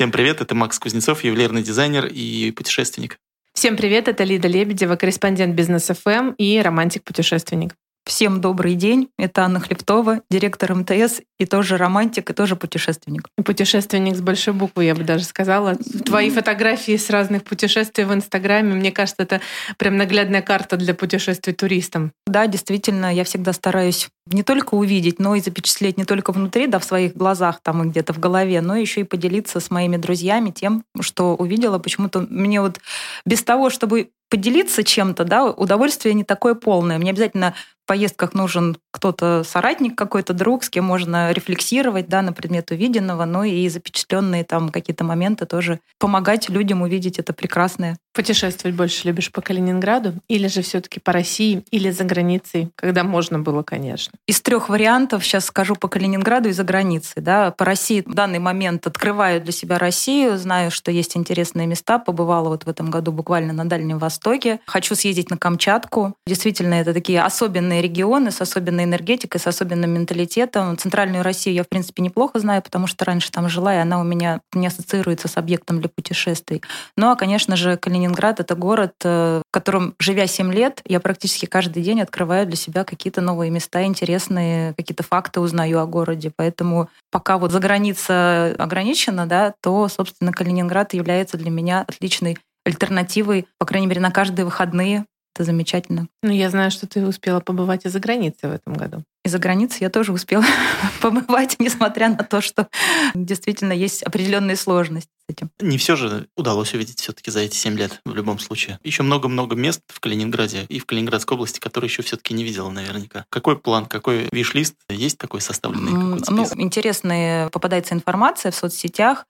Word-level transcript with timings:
Всем 0.00 0.12
привет, 0.12 0.40
это 0.40 0.54
Макс 0.54 0.78
Кузнецов, 0.78 1.24
ювелирный 1.24 1.62
дизайнер 1.62 2.06
и 2.06 2.52
путешественник. 2.52 3.18
Всем 3.52 3.76
привет, 3.76 4.08
это 4.08 4.24
Лида 4.24 4.48
Лебедева, 4.48 4.96
корреспондент 4.96 5.54
Бизнес 5.54 5.88
ФМ 5.88 6.30
и 6.38 6.58
романтик-путешественник. 6.58 7.74
Всем 8.10 8.40
добрый 8.40 8.74
день. 8.74 9.08
Это 9.18 9.44
Анна 9.44 9.60
Хлебтова, 9.60 10.22
директор 10.28 10.74
МТС 10.74 11.20
и 11.38 11.46
тоже 11.46 11.76
романтик, 11.76 12.28
и 12.28 12.32
тоже 12.32 12.56
путешественник. 12.56 13.28
Путешественник 13.36 14.16
с 14.16 14.20
большой 14.20 14.52
буквы, 14.52 14.86
я 14.86 14.96
бы 14.96 15.04
даже 15.04 15.22
сказала. 15.22 15.76
Твои 15.76 16.28
фотографии 16.30 16.96
с 16.96 17.08
разных 17.08 17.44
путешествий 17.44 18.04
в 18.04 18.12
Инстаграме, 18.12 18.74
мне 18.74 18.90
кажется, 18.90 19.22
это 19.22 19.40
прям 19.78 19.96
наглядная 19.96 20.42
карта 20.42 20.76
для 20.76 20.92
путешествий 20.92 21.54
туристам. 21.54 22.10
Да, 22.26 22.48
действительно, 22.48 23.14
я 23.14 23.22
всегда 23.22 23.52
стараюсь 23.52 24.08
не 24.26 24.42
только 24.42 24.74
увидеть, 24.74 25.20
но 25.20 25.36
и 25.36 25.40
запечатлеть 25.40 25.96
не 25.96 26.04
только 26.04 26.32
внутри, 26.32 26.66
да, 26.66 26.80
в 26.80 26.84
своих 26.84 27.14
глазах 27.14 27.60
там 27.62 27.84
и 27.84 27.90
где-то 27.90 28.12
в 28.12 28.18
голове, 28.18 28.60
но 28.60 28.74
еще 28.74 29.02
и 29.02 29.04
поделиться 29.04 29.60
с 29.60 29.70
моими 29.70 29.98
друзьями 29.98 30.50
тем, 30.50 30.82
что 31.00 31.36
увидела. 31.36 31.78
Почему-то 31.78 32.26
мне 32.28 32.60
вот 32.60 32.80
без 33.24 33.44
того, 33.44 33.70
чтобы 33.70 34.10
поделиться 34.30 34.84
чем-то, 34.84 35.24
да, 35.24 35.46
удовольствие 35.46 36.14
не 36.14 36.24
такое 36.24 36.54
полное. 36.54 36.98
Мне 36.98 37.10
обязательно 37.10 37.54
поездках 37.90 38.34
нужен 38.34 38.76
кто-то, 38.92 39.42
соратник 39.42 39.98
какой-то, 39.98 40.32
друг, 40.32 40.62
с 40.62 40.70
кем 40.70 40.84
можно 40.84 41.32
рефлексировать 41.32 42.08
да, 42.08 42.22
на 42.22 42.32
предмет 42.32 42.70
увиденного, 42.70 43.24
но 43.24 43.42
и 43.42 43.68
запечатленные 43.68 44.44
там 44.44 44.68
какие-то 44.68 45.02
моменты 45.02 45.44
тоже 45.44 45.80
помогать 45.98 46.48
людям 46.48 46.82
увидеть 46.82 47.18
это 47.18 47.32
прекрасное. 47.32 47.98
Путешествовать 48.12 48.76
больше 48.76 49.08
любишь 49.08 49.32
по 49.32 49.40
Калининграду 49.40 50.14
или 50.28 50.46
же 50.46 50.62
все 50.62 50.80
таки 50.80 51.00
по 51.00 51.12
России 51.12 51.64
или 51.72 51.90
за 51.90 52.04
границей, 52.04 52.70
когда 52.76 53.02
можно 53.02 53.40
было, 53.40 53.64
конечно? 53.64 54.12
Из 54.28 54.40
трех 54.40 54.68
вариантов 54.68 55.24
сейчас 55.24 55.46
скажу 55.46 55.74
по 55.74 55.88
Калининграду 55.88 56.48
и 56.48 56.52
за 56.52 56.62
границей. 56.62 57.22
Да. 57.22 57.50
По 57.50 57.64
России 57.64 58.04
в 58.06 58.14
данный 58.14 58.38
момент 58.38 58.86
открываю 58.86 59.40
для 59.40 59.52
себя 59.52 59.78
Россию, 59.78 60.38
знаю, 60.38 60.70
что 60.70 60.92
есть 60.92 61.16
интересные 61.16 61.66
места, 61.66 61.98
побывала 61.98 62.50
вот 62.50 62.64
в 62.64 62.68
этом 62.68 62.90
году 62.90 63.10
буквально 63.10 63.52
на 63.52 63.64
Дальнем 63.64 63.98
Востоке. 63.98 64.60
Хочу 64.66 64.94
съездить 64.94 65.30
на 65.30 65.36
Камчатку. 65.36 66.14
Действительно, 66.26 66.74
это 66.74 66.92
такие 66.94 67.22
особенные 67.22 67.79
особенные 67.80 67.82
регионы 67.82 68.30
с 68.30 68.40
особенной 68.40 68.84
энергетикой, 68.84 69.40
с 69.40 69.46
особенным 69.46 69.90
менталитетом. 69.90 70.76
Центральную 70.76 71.22
Россию 71.22 71.56
я, 71.56 71.62
в 71.62 71.68
принципе, 71.68 72.02
неплохо 72.02 72.38
знаю, 72.38 72.62
потому 72.62 72.86
что 72.86 73.04
раньше 73.04 73.30
там 73.30 73.48
жила, 73.48 73.74
и 73.74 73.78
она 73.78 74.00
у 74.00 74.04
меня 74.04 74.40
не 74.54 74.66
ассоциируется 74.66 75.28
с 75.28 75.36
объектом 75.36 75.80
для 75.80 75.88
путешествий. 75.88 76.62
Ну, 76.96 77.10
а, 77.10 77.16
конечно 77.16 77.56
же, 77.56 77.76
Калининград— 77.76 78.40
это 78.40 78.54
город, 78.54 78.92
э, 79.04 79.42
в 79.48 79.52
котором, 79.52 79.94
живя 79.98 80.26
7 80.26 80.52
лет, 80.52 80.82
я 80.86 81.00
практически 81.00 81.46
каждый 81.46 81.82
день 81.82 82.00
открываю 82.00 82.46
для 82.46 82.56
себя 82.56 82.84
какие-то 82.84 83.20
новые 83.20 83.50
места 83.50 83.82
интересные, 83.82 84.74
какие-то 84.76 85.02
факты 85.02 85.40
узнаю 85.40 85.80
о 85.80 85.86
городе. 85.86 86.30
Поэтому 86.36 86.88
пока 87.10 87.38
вот 87.38 87.52
за 87.52 87.58
граница 87.58 88.54
ограничена, 88.58 89.26
да, 89.26 89.54
то, 89.62 89.88
собственно, 89.88 90.32
Калининград 90.32 90.94
является 90.94 91.36
для 91.36 91.50
меня 91.50 91.84
отличной 91.88 92.38
альтернативой, 92.64 93.46
по 93.58 93.66
крайней 93.66 93.86
мере, 93.86 94.00
на 94.00 94.10
каждые 94.10 94.44
выходные 94.44 95.06
замечательно. 95.44 96.08
Ну, 96.22 96.30
я 96.30 96.50
знаю, 96.50 96.70
что 96.70 96.86
ты 96.86 97.06
успела 97.06 97.40
побывать 97.40 97.84
и 97.86 97.88
за 97.88 98.00
границей 98.00 98.48
в 98.48 98.52
этом 98.52 98.74
году. 98.74 99.04
И 99.24 99.28
за 99.28 99.38
границей 99.38 99.78
я 99.82 99.90
тоже 99.90 100.12
успела 100.12 100.44
побывать, 101.00 101.56
несмотря 101.58 102.08
на 102.08 102.24
то, 102.24 102.40
что 102.40 102.68
действительно 103.14 103.72
есть 103.72 104.02
определенные 104.02 104.56
сложности 104.56 105.10
этим. 105.30 105.50
Не 105.60 105.78
все 105.78 105.96
же 105.96 106.26
удалось 106.36 106.74
увидеть 106.74 107.00
все-таки 107.00 107.30
за 107.30 107.40
эти 107.40 107.56
7 107.56 107.78
лет 107.78 108.00
в 108.04 108.14
любом 108.14 108.38
случае. 108.38 108.78
Еще 108.82 109.02
много-много 109.02 109.56
мест 109.56 109.80
в 109.88 110.00
Калининграде 110.00 110.66
и 110.68 110.78
в 110.78 110.86
Калининградской 110.86 111.36
области, 111.36 111.58
которые 111.58 111.88
еще 111.88 112.02
все-таки 112.02 112.34
не 112.34 112.44
видела 112.44 112.70
наверняка. 112.70 113.24
Какой 113.30 113.58
план, 113.58 113.86
какой 113.86 114.28
виш-лист 114.32 114.74
есть 114.88 115.18
такой 115.18 115.40
составленный? 115.40 115.92
Ну, 115.92 116.46
интересная 116.56 117.48
попадается 117.48 117.94
информация 117.94 118.52
в 118.52 118.56
соцсетях 118.56 119.26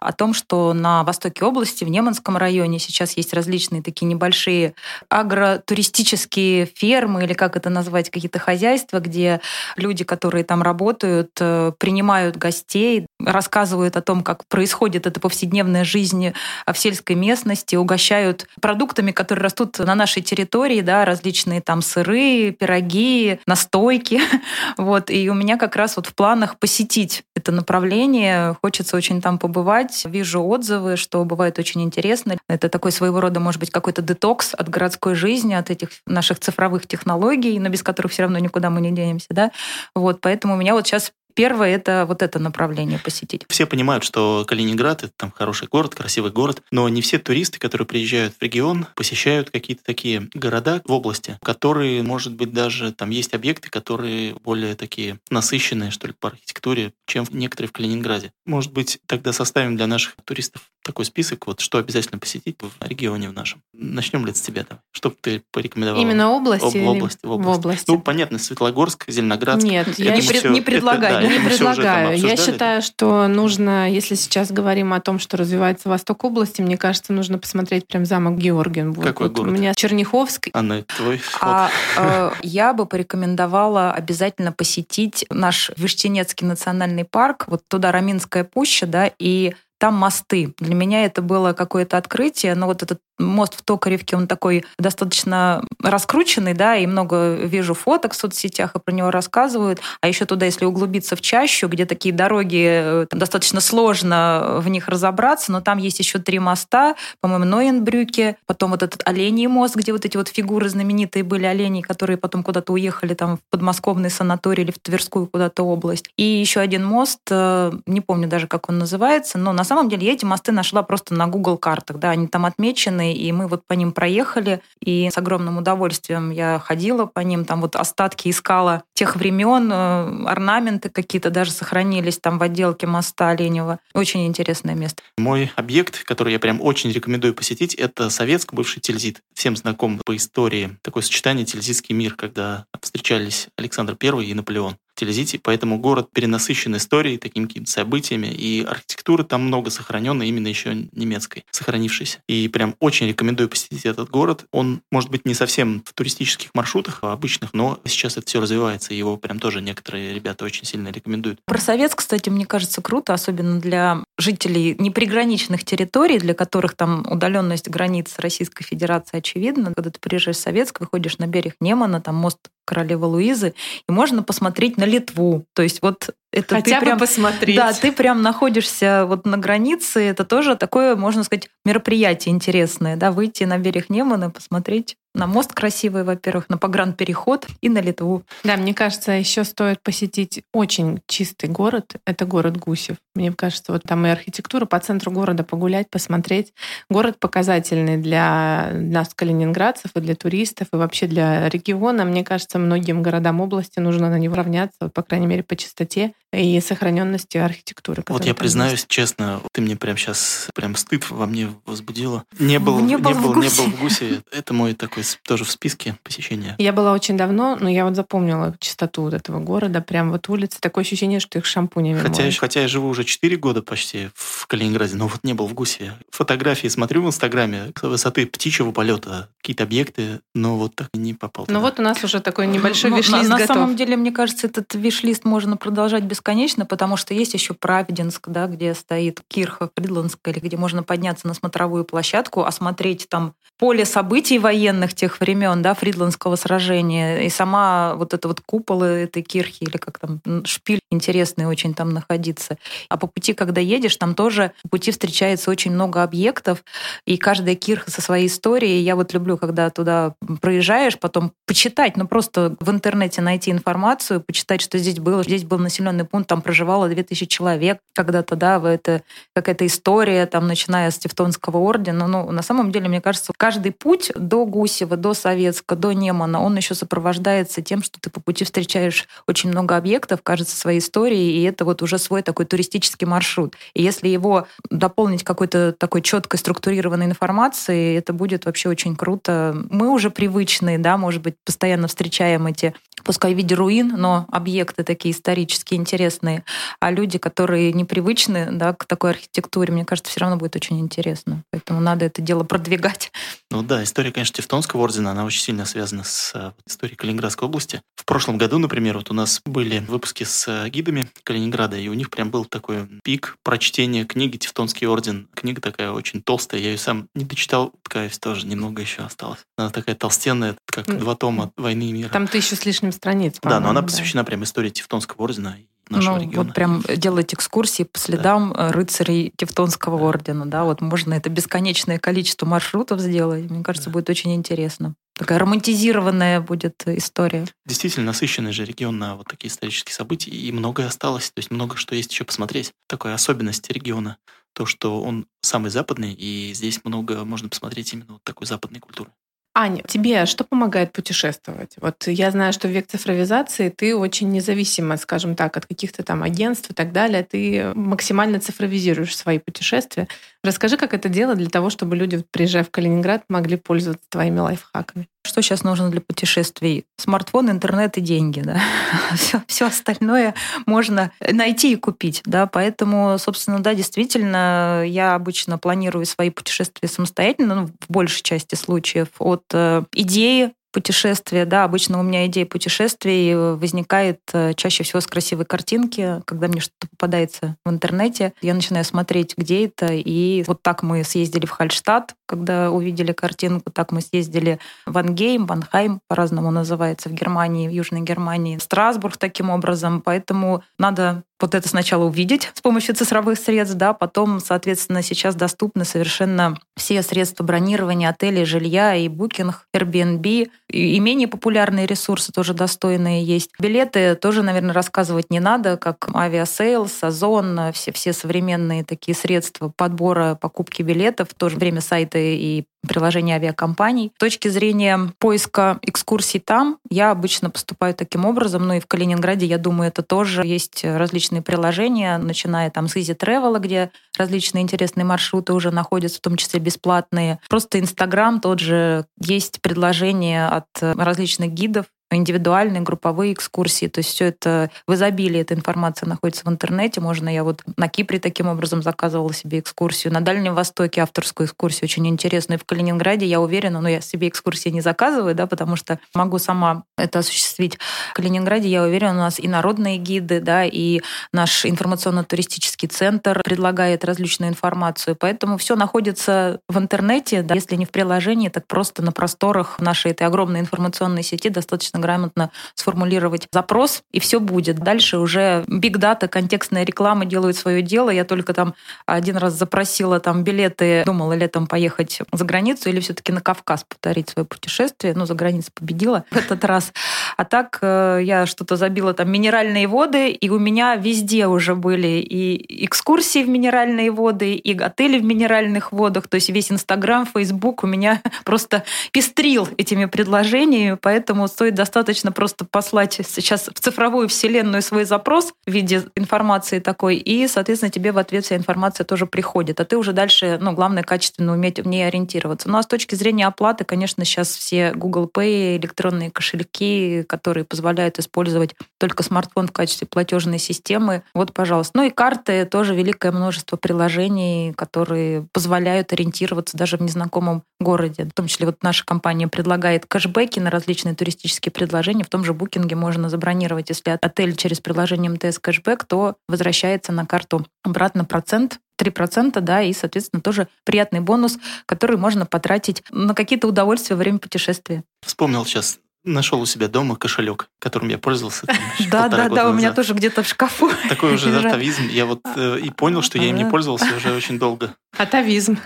о 0.00 0.12
том, 0.12 0.34
что 0.34 0.72
на 0.74 1.04
востоке 1.04 1.44
области, 1.44 1.84
в 1.84 1.88
Неманском 1.88 2.36
районе 2.36 2.78
сейчас 2.78 3.16
есть 3.16 3.32
различные 3.32 3.82
такие 3.82 4.06
небольшие 4.06 4.74
агротуристические 5.08 6.66
фермы 6.66 7.24
или 7.24 7.32
как 7.32 7.56
это 7.56 7.70
назвать, 7.70 8.10
какие-то 8.10 8.38
хозяйства, 8.38 8.98
где 8.98 9.33
люди, 9.76 10.04
которые 10.04 10.44
там 10.44 10.62
работают, 10.62 11.30
э, 11.40 11.72
принимают 11.78 12.36
гостей, 12.36 13.06
рассказывают 13.24 13.96
о 13.96 14.02
том, 14.02 14.22
как 14.22 14.46
происходит 14.46 15.06
это 15.06 15.20
повседневная 15.20 15.84
жизнь 15.84 16.32
в 16.66 16.78
сельской 16.78 17.16
местности, 17.16 17.76
угощают 17.76 18.46
продуктами, 18.60 19.10
которые 19.10 19.44
растут 19.44 19.78
на 19.78 19.94
нашей 19.94 20.22
территории, 20.22 20.80
да, 20.80 21.04
различные 21.04 21.60
там 21.60 21.82
сыры, 21.82 22.52
пироги, 22.52 23.40
настойки. 23.46 24.20
Вот. 24.76 25.10
И 25.10 25.28
у 25.30 25.34
меня 25.34 25.56
как 25.56 25.76
раз 25.76 25.96
вот 25.96 26.06
в 26.06 26.14
планах 26.14 26.58
посетить 26.58 27.24
это 27.34 27.52
направление. 27.52 28.56
Хочется 28.62 28.96
очень 28.96 29.20
там 29.20 29.38
побывать. 29.38 30.04
Вижу 30.06 30.42
отзывы, 30.42 30.96
что 30.96 31.24
бывает 31.24 31.58
очень 31.58 31.82
интересно. 31.82 32.36
Это 32.48 32.68
такой 32.68 32.92
своего 32.92 33.20
рода, 33.20 33.40
может 33.40 33.60
быть, 33.60 33.70
какой-то 33.70 34.02
детокс 34.02 34.54
от 34.54 34.68
городской 34.68 35.14
жизни, 35.14 35.54
от 35.54 35.70
этих 35.70 35.90
наших 36.06 36.40
цифровых 36.40 36.86
технологий, 36.86 37.58
но 37.58 37.68
без 37.68 37.82
которых 37.82 38.12
все 38.12 38.22
равно 38.22 38.38
никуда 38.38 38.70
мы 38.70 38.80
не 38.80 38.92
денемся. 38.92 39.28
Да? 39.30 39.50
Вот. 39.94 40.20
Поэтому 40.20 40.54
у 40.54 40.56
меня 40.56 40.74
вот 40.74 40.86
сейчас 40.86 41.12
Первое– 41.34 41.74
это 41.76 42.06
вот 42.06 42.22
это 42.22 42.38
направление 42.38 42.98
посетить. 42.98 43.44
Все 43.48 43.66
понимают, 43.66 44.04
что 44.04 44.44
Калининград– 44.46 45.02
это 45.04 45.12
там 45.16 45.32
хороший 45.34 45.68
город, 45.68 45.94
красивый 45.94 46.30
город, 46.30 46.62
но 46.70 46.88
не 46.88 47.02
все 47.02 47.18
туристы, 47.18 47.58
которые 47.58 47.86
приезжают 47.86 48.34
в 48.38 48.42
регион, 48.42 48.86
посещают 48.94 49.50
какие-то 49.50 49.82
такие 49.84 50.28
города 50.34 50.80
в 50.84 50.92
области, 50.92 51.38
которые, 51.42 52.02
может 52.02 52.34
быть, 52.34 52.52
даже 52.52 52.92
там 52.92 53.10
есть 53.10 53.34
объекты, 53.34 53.68
которые 53.68 54.34
более 54.44 54.74
такие 54.76 55.18
насыщенные, 55.30 55.90
что 55.90 56.06
ли, 56.06 56.12
по 56.12 56.28
архитектуре, 56.28 56.92
чем 57.06 57.26
некоторые 57.30 57.68
в 57.68 57.72
Калининграде. 57.72 58.32
Может 58.46 58.72
быть, 58.72 58.98
тогда 59.06 59.32
составим 59.32 59.76
для 59.76 59.86
наших 59.86 60.14
туристов 60.24 60.70
такой 60.84 61.06
список, 61.06 61.46
вот 61.46 61.60
что 61.60 61.78
обязательно 61.78 62.18
посетить 62.18 62.56
в 62.60 62.70
регионе 62.86 63.30
в 63.30 63.32
нашем. 63.32 63.62
Начнем 63.72 64.26
ли 64.26 64.34
с 64.34 64.40
тебя? 64.40 64.64
Давай. 64.68 64.82
Что 64.92 65.08
бы 65.08 65.16
ты 65.18 65.42
порекомендовал? 65.50 66.00
Именно 66.00 66.30
области? 66.30 66.76
Об, 66.76 66.84
в 66.84 66.88
области, 66.88 67.18
в 67.22 67.30
области. 67.30 67.48
В 67.48 67.58
области. 67.58 67.84
Ну, 67.90 68.00
понятно, 68.00 68.38
Светлогорск, 68.38 69.06
Зеленоградск. 69.08 69.66
Нет, 69.66 69.98
я 69.98 70.14
не, 70.14 70.22
пред, 70.22 70.44
не 70.44 70.60
предлагаю. 70.60 71.16
Это, 71.16 71.23
да, 71.23 71.23
не 71.28 71.38
предлагаю. 71.40 72.18
Я 72.18 72.36
считаю, 72.36 72.82
что 72.82 73.26
нужно, 73.28 73.90
если 73.90 74.14
сейчас 74.14 74.50
говорим 74.50 74.92
о 74.92 75.00
том, 75.00 75.18
что 75.18 75.36
развивается 75.36 75.88
Восток 75.88 76.24
области, 76.24 76.62
мне 76.62 76.76
кажется, 76.76 77.12
нужно 77.12 77.38
посмотреть 77.38 77.86
прям 77.86 78.04
замок 78.04 78.38
Георгиен. 78.38 78.94
Какой 78.94 79.28
вот 79.28 79.36
город? 79.36 79.50
У 79.50 79.54
меня 79.54 79.74
Черняховск. 79.74 80.48
Анна, 80.52 80.82
твой 80.82 81.20
а, 81.40 81.70
э, 81.96 82.32
Я 82.42 82.72
бы 82.72 82.86
порекомендовала 82.86 83.92
обязательно 83.92 84.52
посетить 84.52 85.24
наш 85.30 85.70
Виштенецкий 85.76 86.46
национальный 86.46 87.04
парк. 87.04 87.44
Вот 87.46 87.62
туда 87.68 87.92
Раминская 87.92 88.44
пуща, 88.44 88.86
да, 88.86 89.10
и 89.18 89.54
там 89.78 89.94
мосты. 89.94 90.54
Для 90.58 90.74
меня 90.74 91.04
это 91.04 91.20
было 91.20 91.52
какое-то 91.52 91.98
открытие, 91.98 92.54
но 92.54 92.66
вот 92.66 92.82
этот 92.82 93.00
мост 93.18 93.54
в 93.56 93.62
Токаревке, 93.62 94.16
он 94.16 94.26
такой 94.26 94.64
достаточно 94.78 95.64
раскрученный, 95.82 96.54
да, 96.54 96.76
и 96.76 96.86
много 96.86 97.34
вижу 97.34 97.74
фоток 97.74 98.12
в 98.12 98.16
соцсетях, 98.16 98.74
и 98.74 98.78
про 98.78 98.92
него 98.92 99.10
рассказывают. 99.10 99.80
А 100.00 100.08
еще 100.08 100.24
туда, 100.24 100.46
если 100.46 100.64
углубиться 100.64 101.16
в 101.16 101.20
чащу, 101.20 101.68
где 101.68 101.86
такие 101.86 102.14
дороги, 102.14 102.64
э, 102.66 103.06
там 103.08 103.18
достаточно 103.18 103.60
сложно 103.60 104.56
в 104.58 104.68
них 104.68 104.88
разобраться, 104.88 105.52
но 105.52 105.60
там 105.60 105.78
есть 105.78 105.98
еще 105.98 106.18
три 106.18 106.38
моста, 106.38 106.96
по-моему, 107.20 107.44
Ноенбрюке, 107.44 108.36
потом 108.46 108.72
вот 108.72 108.82
этот 108.82 109.06
Оленей 109.06 109.46
мост, 109.46 109.76
где 109.76 109.92
вот 109.92 110.04
эти 110.04 110.16
вот 110.16 110.28
фигуры 110.28 110.68
знаменитые 110.68 111.22
были 111.22 111.44
олени, 111.44 111.82
которые 111.82 112.16
потом 112.16 112.42
куда-то 112.42 112.72
уехали 112.72 113.14
там 113.14 113.36
в 113.36 113.40
подмосковный 113.50 114.10
санаторий 114.10 114.64
или 114.64 114.70
в 114.70 114.78
Тверскую 114.78 115.26
куда-то 115.26 115.62
область. 115.62 116.10
И 116.16 116.22
еще 116.22 116.60
один 116.60 116.84
мост, 116.84 117.20
э, 117.30 117.72
не 117.86 118.00
помню 118.00 118.28
даже, 118.28 118.46
как 118.46 118.68
он 118.68 118.78
называется, 118.78 119.38
но 119.38 119.52
на 119.52 119.64
самом 119.64 119.88
деле 119.88 120.06
я 120.06 120.12
эти 120.12 120.24
мосты 120.24 120.52
нашла 120.52 120.82
просто 120.82 121.14
на 121.14 121.26
Google 121.26 121.58
картах, 121.58 121.98
да, 121.98 122.10
они 122.10 122.26
там 122.26 122.46
отмечены, 122.46 123.03
стороны, 123.04 123.14
и 123.14 123.32
мы 123.32 123.46
вот 123.46 123.66
по 123.66 123.74
ним 123.74 123.92
проехали, 123.92 124.60
и 124.80 125.10
с 125.12 125.18
огромным 125.18 125.58
удовольствием 125.58 126.30
я 126.30 126.58
ходила 126.58 127.06
по 127.06 127.20
ним, 127.20 127.44
там 127.44 127.60
вот 127.60 127.76
остатки 127.76 128.28
искала 128.28 128.82
тех 128.94 129.16
времен, 129.16 129.70
э, 129.72 130.26
орнаменты 130.26 130.88
какие-то 130.88 131.30
даже 131.30 131.50
сохранились 131.50 132.18
там 132.18 132.38
в 132.38 132.42
отделке 132.42 132.86
моста 132.86 133.30
Оленева. 133.30 133.78
Очень 133.94 134.26
интересное 134.26 134.74
место. 134.74 135.02
Мой 135.18 135.50
объект, 135.56 136.04
который 136.04 136.32
я 136.32 136.38
прям 136.38 136.60
очень 136.60 136.90
рекомендую 136.90 137.34
посетить, 137.34 137.74
это 137.74 138.10
Советск, 138.10 138.52
бывший 138.52 138.80
Тильзит. 138.80 139.20
Всем 139.34 139.56
знаком 139.56 140.00
по 140.04 140.14
истории 140.16 140.76
такое 140.82 141.02
сочетание 141.02 141.44
Тильзитский 141.44 141.94
мир, 141.94 142.14
когда 142.14 142.64
встречались 142.80 143.48
Александр 143.56 143.96
I 144.00 144.24
и 144.24 144.34
Наполеон. 144.34 144.76
Телезите, 144.94 145.40
поэтому 145.42 145.78
город 145.78 146.08
перенасыщен 146.12 146.76
историей, 146.76 147.18
такими 147.18 147.46
какими-то 147.46 147.70
событиями, 147.70 148.28
и 148.28 148.64
архитектуры 148.64 149.24
там 149.24 149.42
много 149.42 149.70
сохраненной, 149.70 150.28
именно 150.28 150.48
еще 150.48 150.74
немецкой, 150.92 151.44
сохранившейся. 151.50 152.18
И 152.28 152.48
прям 152.48 152.76
очень 152.80 153.08
рекомендую 153.08 153.48
посетить 153.48 153.84
этот 153.84 154.10
город. 154.10 154.46
Он, 154.52 154.82
может 154.90 155.10
быть, 155.10 155.24
не 155.24 155.34
совсем 155.34 155.82
в 155.84 155.92
туристических 155.92 156.50
маршрутах 156.54 157.00
а 157.02 157.12
обычных, 157.12 157.54
но 157.54 157.80
сейчас 157.84 158.16
это 158.16 158.26
все 158.26 158.40
развивается, 158.40 158.94
его 158.94 159.16
прям 159.16 159.38
тоже 159.38 159.60
некоторые 159.60 160.14
ребята 160.14 160.44
очень 160.44 160.64
сильно 160.64 160.88
рекомендуют. 160.88 161.40
Про 161.44 161.58
Советск, 161.58 161.98
кстати, 161.98 162.30
мне 162.30 162.46
кажется, 162.46 162.82
круто, 162.82 163.14
особенно 163.14 163.60
для 163.60 164.04
жителей 164.18 164.76
неприграничных 164.78 165.64
территорий, 165.64 166.18
для 166.18 166.34
которых 166.34 166.76
там 166.76 167.04
удаленность 167.10 167.68
границ 167.68 168.14
Российской 168.18 168.64
Федерации 168.64 169.18
очевидна. 169.18 169.72
Когда 169.74 169.90
ты 169.90 169.98
приезжаешь 170.00 170.36
в 170.36 170.40
Советск, 170.40 170.80
выходишь 170.80 171.18
на 171.18 171.26
берег 171.26 171.56
Немана, 171.60 172.00
там 172.00 172.16
мост 172.16 172.38
королевы 172.64 173.06
Луизы, 173.06 173.54
и 173.88 173.92
можно 173.92 174.22
посмотреть 174.22 174.76
на 174.76 174.84
Литву. 174.84 175.44
То 175.52 175.62
есть 175.62 175.82
вот 175.82 176.10
это 176.32 176.56
Хотя 176.56 176.80
ты 176.80 176.86
прям, 176.86 176.98
посмотреть. 176.98 177.56
Да, 177.56 177.72
ты 177.72 177.92
прям 177.92 178.22
находишься 178.22 179.04
вот 179.06 179.24
на 179.26 179.36
границе. 179.38 180.00
Это 180.00 180.24
тоже 180.24 180.56
такое, 180.56 180.96
можно 180.96 181.22
сказать, 181.22 181.48
мероприятие 181.64 182.34
интересное, 182.34 182.96
да, 182.96 183.12
выйти 183.12 183.44
на 183.44 183.58
берег 183.58 183.90
Немана, 183.90 184.30
посмотреть 184.30 184.96
на 185.14 185.26
мост 185.26 185.52
красивый, 185.52 186.04
во-первых, 186.04 186.48
на 186.48 186.58
погранпереход 186.58 187.46
и 187.60 187.68
на 187.68 187.80
Литву. 187.80 188.24
Да, 188.42 188.56
мне 188.56 188.74
кажется, 188.74 189.12
еще 189.12 189.44
стоит 189.44 189.80
посетить 189.82 190.42
очень 190.52 191.00
чистый 191.06 191.48
город. 191.48 191.96
Это 192.04 192.26
город 192.26 192.56
Гусев. 192.56 192.96
Мне 193.14 193.32
кажется, 193.32 193.72
вот 193.72 193.82
там 193.84 194.06
и 194.06 194.10
архитектура 194.10 194.64
по 194.66 194.78
центру 194.80 195.12
города 195.12 195.44
погулять, 195.44 195.88
посмотреть. 195.88 196.52
Город 196.90 197.18
показательный 197.20 197.96
для 197.96 198.70
нас, 198.72 199.14
калининградцев, 199.14 199.92
и 199.94 200.00
для 200.00 200.16
туристов, 200.16 200.68
и 200.72 200.76
вообще 200.76 201.06
для 201.06 201.48
региона. 201.48 202.04
Мне 202.04 202.24
кажется, 202.24 202.58
многим 202.58 203.02
городам 203.02 203.40
области 203.40 203.78
нужно 203.78 204.10
на 204.10 204.18
него 204.18 204.34
равняться, 204.34 204.88
по 204.88 205.02
крайней 205.02 205.26
мере, 205.26 205.44
по 205.44 205.54
чистоте 205.54 206.12
и 206.32 206.60
сохраненности 206.60 207.38
архитектуры. 207.38 208.02
Вот 208.08 208.24
я 208.24 208.34
признаюсь 208.34 208.72
есть. 208.72 208.88
честно, 208.88 209.40
ты 209.52 209.60
мне 209.60 209.76
прям 209.76 209.96
сейчас 209.96 210.48
прям 210.54 210.74
стыд 210.74 211.08
во 211.10 211.26
мне 211.26 211.50
возбудила. 211.64 212.24
Не 212.38 212.58
был, 212.58 212.80
не 212.80 212.98
был, 212.98 213.10
не 213.10 213.16
был, 213.20 213.32
в 213.32 213.36
не 213.36 213.48
был 213.48 213.76
в 213.76 213.80
Гусе. 213.80 214.22
Это 214.32 214.52
мой 214.52 214.74
такой 214.74 215.03
тоже 215.26 215.44
в 215.44 215.50
списке 215.50 215.96
посещения. 216.02 216.54
Я 216.58 216.72
была 216.72 216.92
очень 216.92 217.16
давно, 217.16 217.56
но 217.60 217.68
я 217.68 217.84
вот 217.84 217.96
запомнила 217.96 218.54
чистоту 218.58 219.02
вот 219.02 219.14
этого 219.14 219.40
города. 219.40 219.80
Прям 219.80 220.10
вот 220.10 220.28
улицы. 220.28 220.58
Такое 220.60 220.82
ощущение, 220.82 221.20
что 221.20 221.38
их 221.38 221.46
шампунями 221.46 221.98
хотя, 221.98 222.22
моют. 222.22 222.36
хотя 222.36 222.60
я 222.62 222.68
живу 222.68 222.88
уже 222.88 223.04
4 223.04 223.36
года 223.36 223.62
почти 223.62 224.08
в 224.14 224.46
Калининграде, 224.46 224.96
но 224.96 225.06
вот 225.08 225.20
не 225.22 225.34
был 225.34 225.46
в 225.46 225.54
Гусе. 225.54 225.94
Фотографии 226.10 226.68
смотрю 226.68 227.02
в 227.02 227.06
Инстаграме 227.06 227.72
с 227.78 227.82
высоты 227.82 228.26
птичьего 228.26 228.72
полета, 228.72 229.28
какие-то 229.40 229.64
объекты, 229.64 230.20
но 230.34 230.56
вот 230.56 230.74
так 230.74 230.88
и 230.94 230.98
не 230.98 231.14
попал. 231.14 231.46
Ну 231.48 231.60
вот 231.60 231.78
у 231.78 231.82
нас 231.82 232.02
уже 232.04 232.20
такой 232.20 232.46
небольшой 232.46 232.90
Ну, 232.90 232.96
виш-лист 232.96 233.24
на, 233.24 233.28
на 233.28 233.38
готов. 233.38 233.56
самом 233.56 233.76
деле, 233.76 233.96
мне 233.96 234.12
кажется, 234.12 234.46
этот 234.46 234.74
виш-лист 234.74 235.24
можно 235.24 235.56
продолжать 235.56 236.04
бесконечно, 236.04 236.66
потому 236.66 236.96
что 236.96 237.14
есть 237.14 237.34
еще 237.34 237.54
Правединск, 237.54 238.28
да, 238.28 238.46
где 238.46 238.74
стоит 238.74 239.20
Кирха 239.28 239.70
Фридландская, 239.76 240.34
или 240.34 240.40
где 240.40 240.56
можно 240.56 240.82
подняться 240.82 241.26
на 241.26 241.34
смотровую 241.34 241.84
площадку, 241.84 242.44
осмотреть 242.44 243.08
там 243.08 243.34
поле 243.58 243.84
событий 243.84 244.38
военных 244.38 244.93
тех 244.94 245.20
времен, 245.20 245.62
да, 245.62 245.74
Фридландского 245.74 246.36
сражения, 246.36 247.20
и 247.20 247.28
сама 247.28 247.94
вот 247.96 248.14
эта 248.14 248.28
вот 248.28 248.40
купола 248.40 248.84
этой 248.84 249.22
кирхи, 249.22 249.64
или 249.64 249.76
как 249.76 249.98
там, 249.98 250.20
шпиль 250.44 250.80
интересный 250.90 251.46
очень 251.46 251.74
там 251.74 251.90
находиться. 251.90 252.56
А 252.88 252.96
по 252.96 253.06
пути, 253.06 253.34
когда 253.34 253.60
едешь, 253.60 253.96
там 253.96 254.14
тоже 254.14 254.52
по 254.62 254.70
пути 254.70 254.90
встречается 254.90 255.50
очень 255.50 255.72
много 255.72 256.02
объектов, 256.02 256.64
и 257.06 257.16
каждая 257.16 257.54
кирха 257.54 257.90
со 257.90 258.00
своей 258.00 258.28
историей. 258.28 258.82
Я 258.82 258.96
вот 258.96 259.12
люблю, 259.12 259.36
когда 259.36 259.70
туда 259.70 260.14
проезжаешь, 260.40 260.98
потом 260.98 261.32
почитать, 261.46 261.96
ну 261.96 262.06
просто 262.06 262.56
в 262.60 262.70
интернете 262.70 263.20
найти 263.20 263.50
информацию, 263.50 264.20
почитать, 264.20 264.60
что 264.60 264.78
здесь 264.78 264.98
было. 264.98 265.22
Здесь 265.22 265.44
был 265.44 265.58
населенный 265.58 266.04
пункт, 266.04 266.28
там 266.28 266.42
проживало 266.42 266.88
2000 266.88 267.26
человек 267.26 267.78
когда-то, 267.94 268.36
да, 268.36 268.58
в 268.58 268.64
это 268.66 269.02
какая-то 269.34 269.66
история, 269.66 270.26
там, 270.26 270.46
начиная 270.46 270.90
с 270.90 270.98
Тевтонского 270.98 271.58
ордена. 271.58 272.06
Ну, 272.06 272.30
на 272.30 272.42
самом 272.42 272.72
деле, 272.72 272.88
мне 272.88 273.00
кажется, 273.00 273.32
каждый 273.36 273.72
путь 273.72 274.12
до 274.14 274.44
Гусева, 274.84 274.96
до 274.96 275.14
Советска, 275.14 275.76
до 275.76 275.92
Немана, 275.92 276.42
он 276.42 276.56
еще 276.56 276.74
сопровождается 276.74 277.62
тем, 277.62 277.82
что 277.82 277.98
ты 278.00 278.10
по 278.10 278.20
пути 278.20 278.44
встречаешь 278.44 279.08
очень 279.26 279.50
много 279.50 279.76
объектов, 279.76 280.20
кажется, 280.22 280.56
своей 280.56 280.78
историей, 280.78 281.38
и 281.38 281.42
это 281.42 281.64
вот 281.64 281.82
уже 281.82 281.98
свой 281.98 282.22
такой 282.22 282.44
туристический 282.46 283.06
маршрут. 283.06 283.56
И 283.74 283.82
если 283.82 284.08
его 284.08 284.46
дополнить 284.70 285.24
какой-то 285.24 285.72
такой 285.72 286.02
четкой 286.02 286.38
структурированной 286.38 287.06
информацией, 287.06 287.94
это 287.94 288.12
будет 288.12 288.44
вообще 288.44 288.68
очень 288.68 288.96
круто. 288.96 289.56
Мы 289.70 289.90
уже 289.90 290.10
привычные, 290.10 290.78
да, 290.78 290.96
может 290.96 291.22
быть, 291.22 291.34
постоянно 291.44 291.88
встречаем 291.88 292.46
эти, 292.46 292.74
пускай 293.04 293.34
в 293.34 293.36
виде 293.36 293.54
руин, 293.54 293.94
но 293.96 294.26
объекты 294.30 294.84
такие 294.84 295.14
исторически 295.14 295.74
интересные, 295.74 296.44
а 296.80 296.90
люди, 296.90 297.18
которые 297.18 297.72
непривычны 297.72 298.48
да, 298.52 298.72
к 298.72 298.84
такой 298.86 299.10
архитектуре, 299.10 299.72
мне 299.72 299.84
кажется, 299.84 300.10
все 300.10 300.20
равно 300.20 300.36
будет 300.36 300.56
очень 300.56 300.80
интересно. 300.80 301.42
Поэтому 301.50 301.80
надо 301.80 302.04
это 302.04 302.22
дело 302.22 302.44
продвигать. 302.44 303.12
Ну 303.50 303.62
да, 303.62 303.82
история, 303.84 304.12
конечно, 304.12 304.34
Тевтонского 304.34 304.82
ордена, 304.82 305.12
она 305.12 305.24
очень 305.24 305.42
сильно 305.42 305.64
связана 305.64 306.04
с 306.04 306.32
э, 306.34 306.52
историей 306.66 306.96
Калининградской 306.96 307.46
области. 307.46 307.80
В 307.96 308.04
прошлом 308.04 308.38
году, 308.38 308.58
например, 308.58 308.96
вот 308.98 309.10
у 309.10 309.14
нас 309.14 309.40
были 309.44 309.78
выпуски 309.78 310.24
с 310.24 310.46
э, 310.48 310.68
гидами 310.68 311.08
Калининграда, 311.22 311.76
и 311.76 311.88
у 311.88 311.94
них 311.94 312.10
прям 312.10 312.30
был 312.30 312.44
такой 312.44 312.88
пик 313.02 313.36
прочтения 313.42 314.04
книги 314.04 314.36
«Тевтонский 314.36 314.86
орден». 314.86 315.28
Книга 315.34 315.60
такая 315.60 315.90
очень 315.90 316.22
толстая, 316.22 316.60
я 316.60 316.70
ее 316.70 316.78
сам 316.78 317.08
не 317.14 317.24
дочитал, 317.24 317.72
каюсь, 317.94 318.18
тоже 318.18 318.46
немного 318.46 318.82
еще 318.82 319.02
осталось. 319.02 319.38
Она 319.56 319.70
такая 319.70 319.94
толстенная, 319.94 320.56
как 320.66 320.86
два 320.98 321.14
тома 321.14 321.52
«Войны 321.56 321.84
и 321.84 321.92
мира». 321.92 322.08
Там 322.08 322.26
тысячу 322.26 322.56
с 322.56 322.64
лишним 322.64 322.90
страниц, 322.94 323.36
Да, 323.42 323.48
но 323.50 323.56
она 323.56 323.66
по-моему, 323.66 323.86
посвящена 323.88 324.24
прям 324.24 324.42
истории 324.44 324.70
Тевтонского 324.70 325.22
ордена 325.24 325.56
и 325.58 325.66
нашего 325.92 326.16
ну, 326.16 326.22
региона. 326.22 326.44
вот 326.46 326.54
прям 326.54 326.82
делать 326.96 327.34
экскурсии 327.34 327.82
по 327.82 327.98
следам 327.98 328.52
э, 328.54 328.70
рыцарей 328.70 329.32
Тевтонского 329.36 330.02
ордена, 330.02 330.46
да, 330.46 330.64
вот 330.64 330.80
можно 330.80 331.12
это 331.14 331.28
бесконечное 331.28 331.98
количество 331.98 332.46
маршрутов 332.46 333.00
сделать, 333.00 333.50
мне 333.50 333.62
кажется, 333.62 333.90
Да. 333.90 333.94
будет 333.94 334.08
очень 334.08 334.34
интересно. 334.34 334.94
Такая 335.16 335.38
романтизированная 335.38 336.40
будет 336.40 336.82
история. 336.86 337.46
Действительно 337.66 338.06
насыщенный 338.06 338.52
же 338.52 338.64
регион 338.64 338.98
на 338.98 339.14
вот 339.16 339.26
такие 339.28 339.48
исторические 339.50 339.94
события, 339.94 340.30
и 340.30 340.50
многое 340.52 340.86
осталось, 340.86 341.30
то 341.30 341.38
есть 341.38 341.50
много 341.50 341.76
что 341.76 341.94
есть 341.94 342.10
еще 342.10 342.24
посмотреть. 342.24 342.72
Такая 342.88 343.14
особенность 343.14 343.70
региона, 343.70 344.16
то, 344.54 344.66
что 344.66 345.02
он 345.02 345.26
самый 345.42 345.70
западный, 345.70 346.14
и 346.14 346.52
здесь 346.54 346.80
много 346.84 347.24
можно 347.24 347.48
посмотреть 347.48 347.92
именно 347.92 348.14
вот 348.14 348.24
такой 348.24 348.46
западной 348.46 348.80
культуры. 348.80 349.10
Аня, 349.56 349.82
тебе 349.86 350.26
что 350.26 350.42
помогает 350.42 350.92
путешествовать? 350.92 351.76
Вот 351.80 352.08
я 352.08 352.32
знаю, 352.32 352.52
что 352.52 352.66
в 352.66 352.72
век 352.72 352.88
цифровизации 352.88 353.68
ты 353.68 353.94
очень 353.94 354.28
независимо, 354.32 354.96
скажем 354.96 355.36
так, 355.36 355.56
от 355.56 355.66
каких-то 355.66 356.02
там 356.02 356.24
агентств 356.24 356.70
и 356.70 356.74
так 356.74 356.90
далее, 356.90 357.22
ты 357.22 357.70
максимально 357.76 358.40
цифровизируешь 358.40 359.16
свои 359.16 359.38
путешествия. 359.38 360.08
Расскажи, 360.44 360.76
как 360.76 360.92
это 360.92 361.08
делать 361.08 361.38
для 361.38 361.48
того, 361.48 361.70
чтобы 361.70 361.96
люди, 361.96 362.22
приезжая 362.30 362.64
в 362.64 362.70
Калининград, 362.70 363.24
могли 363.28 363.56
пользоваться 363.56 364.04
твоими 364.10 364.40
лайфхаками. 364.40 365.08
Что 365.26 365.40
сейчас 365.40 365.64
нужно 365.64 365.88
для 365.88 366.02
путешествий? 366.02 366.84
Смартфон, 366.98 367.50
интернет 367.50 367.96
и 367.96 368.02
деньги, 368.02 368.40
да. 368.40 368.60
Все, 369.14 369.42
все 369.46 369.66
остальное 369.68 370.34
можно 370.66 371.12
найти 371.32 371.72
и 371.72 371.76
купить, 371.76 372.20
да. 372.26 372.46
Поэтому, 372.46 373.16
собственно, 373.18 373.60
да, 373.60 373.74
действительно, 373.74 374.84
я 374.86 375.14
обычно 375.14 375.56
планирую 375.56 376.04
свои 376.04 376.28
путешествия 376.28 376.88
самостоятельно, 376.88 377.54
ну, 377.54 377.66
в 377.66 377.90
большей 377.90 378.22
части 378.22 378.54
случаев, 378.54 379.08
от 379.18 379.44
э, 379.54 379.84
идеи 379.92 380.52
путешествия, 380.74 381.46
да, 381.46 381.62
обычно 381.62 382.00
у 382.00 382.02
меня 382.02 382.26
идея 382.26 382.46
путешествий 382.46 383.34
возникает 383.34 384.18
э, 384.32 384.54
чаще 384.54 384.82
всего 384.82 385.00
с 385.00 385.06
красивой 385.06 385.44
картинки, 385.44 386.20
когда 386.26 386.48
мне 386.48 386.60
что-то 386.60 386.88
попадается 386.90 387.56
в 387.64 387.70
интернете, 387.70 388.32
я 388.42 388.54
начинаю 388.54 388.84
смотреть, 388.84 389.34
где 389.38 389.66
это, 389.66 389.86
и 389.92 390.42
вот 390.48 390.62
так 390.62 390.82
мы 390.82 391.04
съездили 391.04 391.46
в 391.46 391.50
Хальштадт, 391.50 392.16
когда 392.26 392.72
увидели 392.72 393.12
картинку, 393.12 393.70
так 393.70 393.92
мы 393.92 394.00
съездили 394.00 394.58
в 394.84 394.98
Ангейм, 394.98 395.46
Ванхайм, 395.46 396.00
по-разному 396.08 396.50
называется, 396.50 397.08
в 397.08 397.12
Германии, 397.12 397.68
в 397.68 397.70
Южной 397.70 398.00
Германии, 398.00 398.58
Страсбург 398.58 399.16
таким 399.16 399.50
образом, 399.50 400.02
поэтому 400.02 400.64
надо 400.76 401.22
вот 401.40 401.54
это 401.54 401.68
сначала 401.68 402.04
увидеть 402.04 402.50
с 402.54 402.60
помощью 402.60 402.94
цифровых 402.94 403.38
средств, 403.38 403.76
да, 403.76 403.92
потом, 403.92 404.40
соответственно, 404.40 405.02
сейчас 405.02 405.34
доступны 405.34 405.84
совершенно 405.84 406.56
все 406.76 407.02
средства 407.02 407.44
бронирования 407.44 408.08
отелей, 408.08 408.44
жилья 408.44 408.94
и 408.94 409.08
Booking, 409.08 409.52
Airbnb, 409.74 410.48
и 410.68 411.00
менее 411.00 411.28
популярные 411.28 411.86
ресурсы 411.86 412.32
тоже 412.32 412.54
достойные 412.54 413.24
есть. 413.24 413.50
Билеты 413.58 414.14
тоже, 414.14 414.42
наверное, 414.42 414.74
рассказывать 414.74 415.30
не 415.30 415.40
надо, 415.40 415.76
как 415.76 416.08
Aviasales, 416.14 417.02
Озон, 417.02 417.72
все, 417.72 417.92
все 417.92 418.12
современные 418.12 418.84
такие 418.84 419.14
средства 419.14 419.72
подбора 419.74 420.38
покупки 420.40 420.82
билетов, 420.82 421.30
в 421.30 421.34
то 421.34 421.48
же 421.48 421.56
время 421.56 421.80
сайты 421.80 422.36
и 422.36 422.66
приложения 422.86 423.34
авиакомпаний. 423.36 424.12
С 424.16 424.18
точки 424.18 424.48
зрения 424.48 425.12
поиска 425.18 425.78
экскурсий 425.82 426.40
там, 426.40 426.78
я 426.90 427.10
обычно 427.10 427.50
поступаю 427.50 427.94
таким 427.94 428.24
образом, 428.24 428.66
ну 428.66 428.74
и 428.74 428.80
в 428.80 428.86
Калининграде, 428.86 429.46
я 429.46 429.58
думаю, 429.58 429.88
это 429.88 430.02
тоже 430.02 430.42
есть 430.44 430.84
различные 430.84 431.42
приложения, 431.42 432.18
начиная 432.18 432.70
там 432.70 432.88
с 432.88 432.96
Easy 432.96 433.16
Travel, 433.16 433.58
где 433.58 433.90
различные 434.18 434.62
интересные 434.62 435.04
маршруты 435.04 435.52
уже 435.52 435.70
находятся, 435.70 436.18
в 436.18 436.22
том 436.22 436.36
числе 436.36 436.60
бесплатные. 436.60 437.38
Просто 437.48 437.80
Инстаграм 437.80 438.40
тот 438.40 438.60
же, 438.60 439.06
есть 439.20 439.60
предложения 439.60 440.46
от 440.46 440.66
различных 440.80 441.50
гидов, 441.50 441.86
индивидуальные, 442.16 442.82
групповые 442.82 443.32
экскурсии. 443.32 443.86
То 443.86 443.98
есть 443.98 444.10
все 444.10 444.26
это 444.26 444.70
в 444.86 444.94
изобилии, 444.94 445.40
эта 445.40 445.54
информация 445.54 446.08
находится 446.08 446.44
в 446.44 446.48
интернете. 446.48 447.00
Можно, 447.00 447.28
я 447.28 447.44
вот 447.44 447.62
на 447.76 447.88
Кипре 447.88 448.18
таким 448.18 448.48
образом 448.48 448.82
заказывала 448.82 449.32
себе 449.32 449.58
экскурсию, 449.60 450.12
на 450.12 450.20
Дальнем 450.20 450.54
Востоке 450.54 451.02
авторскую 451.02 451.46
экскурсию, 451.46 451.84
очень 451.84 452.06
интересную. 452.06 452.58
И 452.58 452.62
в 452.62 452.64
Калининграде, 452.64 453.26
я 453.26 453.40
уверена, 453.40 453.80
но 453.80 453.88
я 453.88 454.00
себе 454.00 454.28
экскурсии 454.28 454.68
не 454.68 454.80
заказываю, 454.80 455.34
да, 455.34 455.46
потому 455.46 455.76
что 455.76 455.98
могу 456.14 456.38
сама 456.38 456.84
это 456.96 457.20
осуществить. 457.20 457.78
В 458.10 458.14
Калининграде, 458.14 458.68
я 458.68 458.82
уверена, 458.82 459.12
у 459.12 459.14
нас 459.14 459.38
и 459.38 459.48
народные 459.48 459.98
гиды, 459.98 460.40
да, 460.40 460.64
и 460.64 461.00
наш 461.32 461.64
информационно-туристический 461.66 462.88
центр 462.88 463.40
предлагает 463.44 464.04
различную 464.04 464.50
информацию. 464.50 465.16
Поэтому 465.16 465.58
все 465.58 465.76
находится 465.76 466.60
в 466.68 466.78
интернете, 466.78 467.42
да, 467.42 467.54
если 467.54 467.76
не 467.76 467.84
в 467.84 467.90
приложении, 467.90 468.48
так 468.48 468.66
просто 468.66 469.02
на 469.02 469.12
просторах 469.12 469.78
нашей 469.80 470.12
этой 470.12 470.26
огромной 470.26 470.60
информационной 470.60 471.22
сети 471.22 471.48
достаточно 471.48 471.98
грамотно 472.04 472.50
сформулировать 472.74 473.48
запрос, 473.50 474.02
и 474.12 474.20
все 474.20 474.40
будет. 474.40 474.76
Дальше 474.76 475.16
уже 475.16 475.64
биг 475.66 475.96
дата, 475.96 476.28
контекстная 476.28 476.84
реклама 476.84 477.24
делают 477.24 477.56
свое 477.56 477.80
дело. 477.80 478.10
Я 478.10 478.24
только 478.24 478.52
там 478.52 478.74
один 479.06 479.38
раз 479.38 479.54
запросила 479.54 480.20
там 480.20 480.44
билеты, 480.44 481.02
думала 481.06 481.32
летом 481.32 481.66
поехать 481.66 482.20
за 482.30 482.44
границу 482.44 482.90
или 482.90 483.00
все-таки 483.00 483.32
на 483.32 483.40
Кавказ 483.40 483.84
повторить 483.88 484.28
свое 484.28 484.44
путешествие. 484.46 485.14
Ну, 485.14 485.24
за 485.24 485.34
границу 485.34 485.70
победила 485.74 486.24
в 486.30 486.36
этот 486.36 486.62
раз. 486.64 486.92
А 487.38 487.44
так 487.46 487.78
э, 487.80 488.20
я 488.22 488.44
что-то 488.44 488.76
забила 488.76 489.14
там 489.14 489.30
минеральные 489.30 489.88
воды, 489.88 490.28
и 490.28 490.50
у 490.50 490.58
меня 490.58 490.96
везде 490.96 491.46
уже 491.46 491.74
были 491.74 492.20
и 492.20 492.84
экскурсии 492.84 493.42
в 493.42 493.48
минеральные 493.48 494.10
воды, 494.10 494.54
и 494.54 494.78
отели 494.78 495.18
в 495.18 495.24
минеральных 495.24 495.90
водах. 495.90 496.28
То 496.28 496.34
есть 496.34 496.50
весь 496.50 496.70
Инстаграм, 496.70 497.26
Фейсбук 497.26 497.84
у 497.84 497.86
меня 497.86 498.20
просто 498.44 498.84
пестрил 499.12 499.68
этими 499.78 500.04
предложениями, 500.04 500.98
поэтому 501.00 501.48
стоит 501.48 501.74
достаточно 501.84 502.32
просто 502.32 502.64
послать 502.64 503.20
сейчас 503.26 503.68
в 503.68 503.78
цифровую 503.78 504.28
вселенную 504.28 504.80
свой 504.80 505.04
запрос 505.04 505.52
в 505.66 505.70
виде 505.70 506.02
информации 506.16 506.78
такой, 506.78 507.16
и, 507.16 507.46
соответственно, 507.46 507.90
тебе 507.90 508.10
в 508.10 508.16
ответ 508.16 508.46
вся 508.46 508.56
информация 508.56 509.04
тоже 509.04 509.26
приходит. 509.26 509.80
А 509.80 509.84
ты 509.84 509.98
уже 509.98 510.14
дальше, 510.14 510.58
ну, 510.62 510.72
главное, 510.72 511.02
качественно 511.02 511.52
уметь 511.52 511.78
в 511.78 511.86
ней 511.86 512.06
ориентироваться. 512.06 512.70
Ну, 512.70 512.78
а 512.78 512.82
с 512.82 512.86
точки 512.86 513.14
зрения 513.14 513.46
оплаты, 513.46 513.84
конечно, 513.84 514.24
сейчас 514.24 514.56
все 514.56 514.92
Google 514.92 515.30
Pay, 515.32 515.76
электронные 515.76 516.30
кошельки, 516.30 517.22
которые 517.28 517.64
позволяют 517.64 518.18
использовать 518.18 518.74
только 518.98 519.22
смартфон 519.22 519.66
в 519.66 519.72
качестве 519.72 520.06
платежной 520.06 520.58
системы. 520.58 521.22
Вот, 521.34 521.52
пожалуйста. 521.52 521.98
Ну 521.98 522.04
и 522.04 522.10
карты 522.10 522.64
тоже 522.64 522.94
великое 522.94 523.30
множество 523.30 523.76
приложений, 523.76 524.72
которые 524.74 525.46
позволяют 525.52 526.14
ориентироваться 526.14 526.78
даже 526.78 526.96
в 526.96 527.02
незнакомом 527.02 527.62
городе. 527.78 528.24
В 528.24 528.32
том 528.32 528.46
числе 528.46 528.64
вот 528.64 528.82
наша 528.82 529.04
компания 529.04 529.48
предлагает 529.48 530.06
кэшбэки 530.06 530.60
на 530.60 530.70
различные 530.70 531.14
туристические 531.14 531.73
предложения. 531.74 532.24
В 532.24 532.30
том 532.30 532.44
же 532.44 532.54
букинге 532.54 532.96
можно 532.96 533.28
забронировать, 533.28 533.90
если 533.90 534.18
отель 534.20 534.56
через 534.56 534.80
приложение 534.80 535.30
МТС 535.30 535.58
кэшбэк, 535.58 536.04
то 536.04 536.36
возвращается 536.48 537.12
на 537.12 537.26
карту 537.26 537.66
обратно 537.82 538.24
процент 538.24 538.78
3%, 538.98 539.60
да, 539.60 539.82
и, 539.82 539.92
соответственно, 539.92 540.40
тоже 540.40 540.68
приятный 540.84 541.20
бонус, 541.20 541.58
который 541.84 542.16
можно 542.16 542.46
потратить 542.46 543.02
на 543.10 543.34
какие-то 543.34 543.68
удовольствия 543.68 544.16
во 544.16 544.20
время 544.20 544.38
путешествия. 544.38 545.04
Вспомнил 545.20 545.66
сейчас 545.66 545.98
нашел 546.24 546.60
у 546.60 546.66
себя 546.66 546.88
дома 546.88 547.16
кошелек, 547.16 547.68
которым 547.78 548.08
я 548.08 548.18
пользовался. 548.18 548.66
Да, 549.10 549.28
да, 549.28 549.48
да, 549.48 549.68
у 549.68 549.72
меня 549.72 549.92
тоже 549.92 550.14
где-то 550.14 550.42
в 550.42 550.48
шкафу. 550.48 550.90
Такой 551.08 551.34
уже 551.34 551.56
атовизм. 551.56 552.08
Я 552.08 552.26
вот 552.26 552.40
э, 552.56 552.78
и 552.80 552.90
понял, 552.90 553.22
что 553.22 553.38
я 553.38 553.48
им 553.48 553.56
не 553.56 553.64
пользовался 553.64 554.06
уже 554.16 554.32
очень 554.32 554.58
долго. 554.58 554.94
Атовизм. 555.16 555.78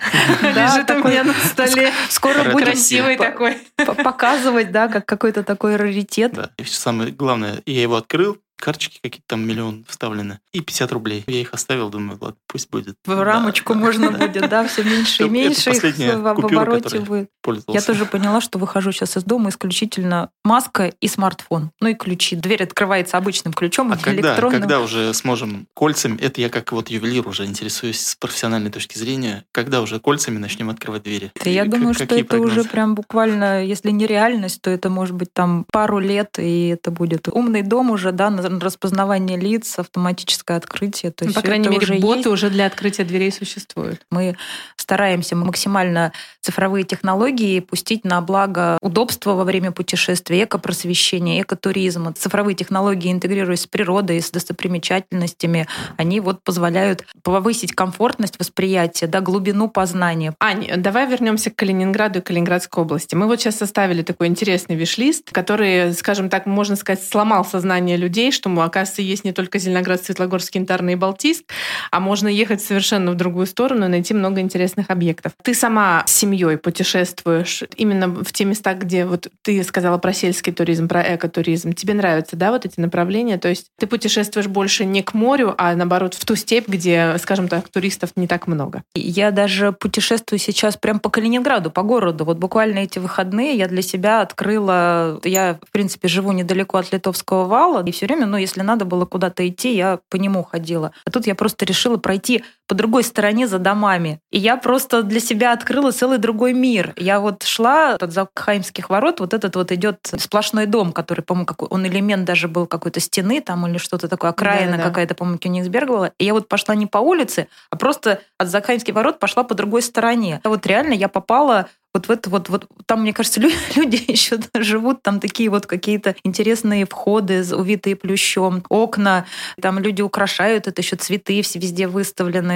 Лежит 0.43 0.91
у 0.91 1.09
меня 1.09 1.25
на 1.25 1.35
столе. 1.35 1.93
Скоро 2.09 2.45
будет 2.45 2.65
красивый 2.65 3.17
такой. 3.17 3.59
Показывать, 3.77 4.71
да, 4.73 4.89
как 4.89 5.05
какой-то 5.07 5.43
такой 5.43 5.77
раритет. 5.77 6.33
Да. 6.33 6.51
И 6.59 6.65
самое 6.65 7.11
главное, 7.11 7.63
я 7.67 7.83
его 7.83 7.97
открыл, 7.97 8.39
карточки 8.61 8.99
какие-то 9.03 9.27
там 9.27 9.47
миллион 9.47 9.85
вставлены, 9.89 10.41
и 10.53 10.61
50 10.61 10.93
рублей. 10.93 11.25
Я 11.27 11.41
их 11.41 11.53
оставил, 11.53 11.91
думаю, 11.91 12.19
ладно, 12.21 12.37
пусть 12.47 12.71
будет. 12.71 12.97
В 13.05 13.23
рамочку 13.23 13.75
да, 13.75 13.81
можно 13.81 14.11
да. 14.11 14.27
будет, 14.27 14.49
да, 14.49 14.67
все 14.67 14.83
меньше 14.85 15.25
и 15.25 15.29
меньше 15.29 15.71
их 15.71 15.83
в 15.83 16.27
обороте 16.27 17.01
будет. 17.01 17.31
Я 17.69 17.81
тоже 17.81 18.07
поняла, 18.07 18.41
что 18.41 18.59
выхожу 18.59 18.93
сейчас 18.93 19.17
из 19.17 19.25
дома 19.25 19.51
исключительно 19.51 20.31
маска 20.45 20.93
и 21.01 21.09
смартфон. 21.09 21.71
Ну 21.81 21.89
и 21.89 21.95
ключи. 21.95 22.37
Дверь 22.37 22.63
открывается 22.63 23.17
обычным 23.17 23.53
ключом, 23.53 23.93
а 23.93 23.97
когда, 23.97 24.37
когда 24.37 24.81
уже 24.81 25.15
сможем 25.15 25.67
кольцами, 25.75 26.19
это 26.19 26.41
я 26.41 26.51
как 26.51 26.73
вот 26.73 26.91
ювелир 26.91 27.27
уже 27.27 27.45
интересуюсь 27.45 28.01
с 28.01 28.17
профессиональной 28.17 28.71
точки 28.71 28.99
зрения, 28.99 29.45
когда 29.53 29.81
уже 29.81 30.01
кольцами 30.01 30.39
начнем 30.39 30.71
открывать 30.71 31.03
двери? 31.03 31.33
Да 31.43 31.51
я 31.51 31.65
думаю, 31.65 31.95
что 31.95 32.05
это 32.05 32.25
прогнозы? 32.25 32.61
уже 32.61 32.69
прям 32.69 32.95
буквально, 32.95 33.65
если 33.65 33.91
не 33.91 34.07
реальность, 34.07 34.61
то 34.63 34.71
это 34.71 34.91
может 34.91 35.15
быть 35.15 35.33
там 35.33 35.65
пару 35.73 35.99
лет, 35.99 36.39
и 36.39 36.69
это 36.69 36.91
будет 36.91 37.29
умный 37.29 37.63
дом 37.63 37.91
уже, 37.91 38.13
да, 38.13 38.31
распознавание 38.49 39.39
лиц, 39.39 39.79
автоматическое 39.79 40.57
открытие. 40.57 41.13
То 41.13 41.25
есть 41.25 41.37
ну, 41.37 41.43
по 41.43 41.47
крайней 41.47 41.69
мере, 41.69 41.85
уже 41.85 41.95
боты 41.99 42.19
есть. 42.19 42.27
уже 42.27 42.51
для 42.51 42.67
открытия 42.67 43.05
дверей 43.05 43.31
существуют. 43.33 44.07
Мы 44.11 44.37
стараемся 44.77 45.37
максимально 45.37 46.13
цифровые 46.41 46.85
технологии 46.85 47.61
пустить 47.61 48.05
на 48.05 48.21
благо 48.21 48.79
удобства 48.81 49.35
во 49.35 49.45
время 49.45 49.71
путешествия, 49.71 50.45
экопросвещения, 50.45 51.43
экотуризма. 51.43 52.13
Цифровые 52.15 52.55
технологии, 52.55 53.13
интегрируясь 53.13 53.63
с 53.63 53.67
природой, 53.67 54.21
с 54.21 54.31
достопримечательностями, 54.31 55.67
они 55.97 56.21
вот 56.21 56.43
позволяют 56.43 57.05
повысить 57.23 57.73
комфортность 57.73 58.39
восприятия, 58.39 59.07
да, 59.07 59.21
глубину 59.21 59.69
познания. 59.69 60.35
Ань, 60.41 60.69
давай 60.77 61.07
вернемся 61.07 61.51
к 61.51 61.57
Калининграду 61.57 62.21
и 62.21 62.23
Калининградской 62.23 62.83
области. 62.83 63.15
Мы 63.15 63.27
вот 63.27 63.41
сейчас 63.41 63.57
составили 63.57 64.03
такой 64.03 64.29
интересный 64.29 64.77
виш-лист, 64.77 65.31
который, 65.31 65.93
скажем 65.93 66.31
так, 66.31 66.47
можно 66.47 66.77
сказать, 66.77 67.03
сломал 67.05 67.45
сознание 67.45 67.97
людей, 67.97 68.33
что, 68.39 68.51
оказывается, 68.63 69.03
есть 69.03 69.25
не 69.25 69.33
только 69.33 69.59
Зеленоград, 69.59 70.03
Светлогорск, 70.03 70.55
Янтарный 70.55 70.95
и 70.95 70.97
Балтийск, 70.97 71.45
а 71.91 72.01
можно 72.01 72.29
ехать 72.29 72.63
совершенно 72.63 73.11
в 73.13 73.15
другую 73.15 73.47
сторону 73.47 73.87
и 73.87 73.89
найти 73.89 74.15
много 74.15 74.41
интересных 74.41 74.91
объектов. 74.91 75.33
Ты 75.43 75.55
сама 75.55 76.05
с 76.07 76.13
семьей 76.13 76.57
путешествуешь 76.57 77.65
именно 77.77 78.09
в 78.09 78.33
те 78.33 78.45
места, 78.45 78.75
где 78.75 79.05
вот 79.05 79.29
ты 79.43 79.63
сказала 79.63 79.99
про 79.99 80.13
сельский 80.13 80.53
туризм, 80.53 80.89
про 80.89 81.03
экотуризм. 81.15 81.73
Тебе 81.73 81.95
нравятся, 81.95 82.37
да, 82.37 82.51
вот 82.51 82.65
эти 82.65 82.81
направления? 82.81 83.39
То 83.39 83.49
есть 83.49 83.67
ты 83.79 83.87
путешествуешь 83.87 84.47
больше 84.47 84.85
не 84.85 85.03
к 85.03 85.15
морю, 85.15 85.55
а 85.59 85.75
наоборот 85.75 86.15
в 86.15 86.25
ту 86.25 86.37
степь, 86.37 86.69
где, 86.69 87.17
скажем 87.19 87.49
так, 87.49 87.69
туристов 87.69 88.11
не 88.17 88.27
так 88.27 88.47
много. 88.47 88.83
Я 88.95 89.31
даже 89.31 89.73
путешествую 89.73 90.39
сейчас 90.39 90.77
прям 90.77 91.01
по 91.01 91.11
Калининграду, 91.11 91.71
по 91.71 91.83
городу. 91.83 92.25
Вот 92.25 92.39
буквально 92.39 92.79
эти 92.79 92.99
выходные 92.99 93.57
я 93.57 93.69
для 93.69 93.83
себя 93.83 94.21
открыла... 94.21 95.21
Я, 95.25 95.59
в 95.67 95.71
принципе, 95.73 96.09
живу 96.09 96.33
недалеко 96.33 96.79
от 96.79 96.93
Литовского 96.93 97.45
вала, 97.45 97.85
и 97.85 97.91
все 97.91 98.07
время, 98.07 98.27
ну, 98.29 98.37
если 98.37 98.63
надо 98.63 98.85
было 98.85 99.05
куда-то 99.05 99.47
идти, 99.49 99.75
я 99.75 100.01
по 100.09 100.17
нему 100.17 100.45
ходила. 100.45 100.93
А 101.05 101.11
тут 101.11 101.27
я 101.27 101.35
просто 101.35 101.65
решила 101.65 101.97
пройти 101.97 102.45
по 102.69 102.75
другой 102.75 103.03
стороне 103.03 103.49
за 103.49 103.59
домами. 103.59 104.21
И 104.31 104.39
я 104.39 104.57
просто 104.57 105.03
для 105.03 105.21
себя 105.21 105.53
открыла 105.53 105.91
целый 105.91 106.19
другой 106.19 106.53
мир. 106.53 106.93
Я 106.97 107.19
вот 107.19 107.43
шла 107.43 107.95
от 107.95 108.13
Закхаймских 108.13 108.91
ворот, 108.91 109.21
вот 109.21 109.35
этот 109.35 109.57
вот 109.57 109.73
идет 109.73 109.99
сплошной 110.19 110.67
дом, 110.67 110.93
который, 110.93 111.23
по-моему, 111.23 111.47
какой, 111.47 111.69
он 111.69 111.87
элемент 111.87 112.25
даже 112.25 112.47
был 112.47 112.67
какой-то 112.67 113.01
стены 113.01 113.41
там 113.41 113.67
или 113.67 113.79
что-то 113.79 114.07
такое, 114.07 114.31
окраина 114.31 114.73
да, 114.73 114.77
да. 114.77 114.83
какая-то, 114.85 115.15
по-моему, 115.15 115.39
Кёнигсберг 115.39 115.89
была. 115.89 116.13
И 116.19 116.27
я 116.27 116.35
вот 116.35 116.47
пошла 116.47 116.75
не 116.75 116.87
по 116.87 116.99
улице, 116.99 117.49
а 117.71 117.77
просто 117.77 118.21
от 118.37 118.49
Закхаймских 118.49 118.95
ворот 118.95 119.19
пошла 119.19 119.45
по 119.45 119.55
другой 119.55 119.81
стороне. 119.83 120.41
Вот 120.45 120.67
реально 120.67 120.93
я 120.93 121.09
попала 121.09 121.69
вот 121.95 122.07
в 122.07 122.11
это 122.11 122.31
вот, 122.31 122.49
вот 122.49 122.67
там, 122.87 123.03
мне 123.03 123.13
кажется, 123.13 123.41
люди, 123.41 123.57
люди 123.75 124.05
еще 124.07 124.39
живут, 124.55 125.03
там 125.03 125.21
такие 125.21 125.51
вот 125.51 125.67
какие-то 125.67 126.15
интересные 126.23 126.87
входы, 126.87 127.45
увитые 127.55 127.97
плющом, 127.97 128.63
окна, 128.69 129.27
там 129.61 129.79
люди 129.79 130.03
украшают 130.03 130.67
это, 130.67 130.81
еще 130.81 130.97
цветы 130.97 131.43
все 131.43 131.59
везде 131.59 131.89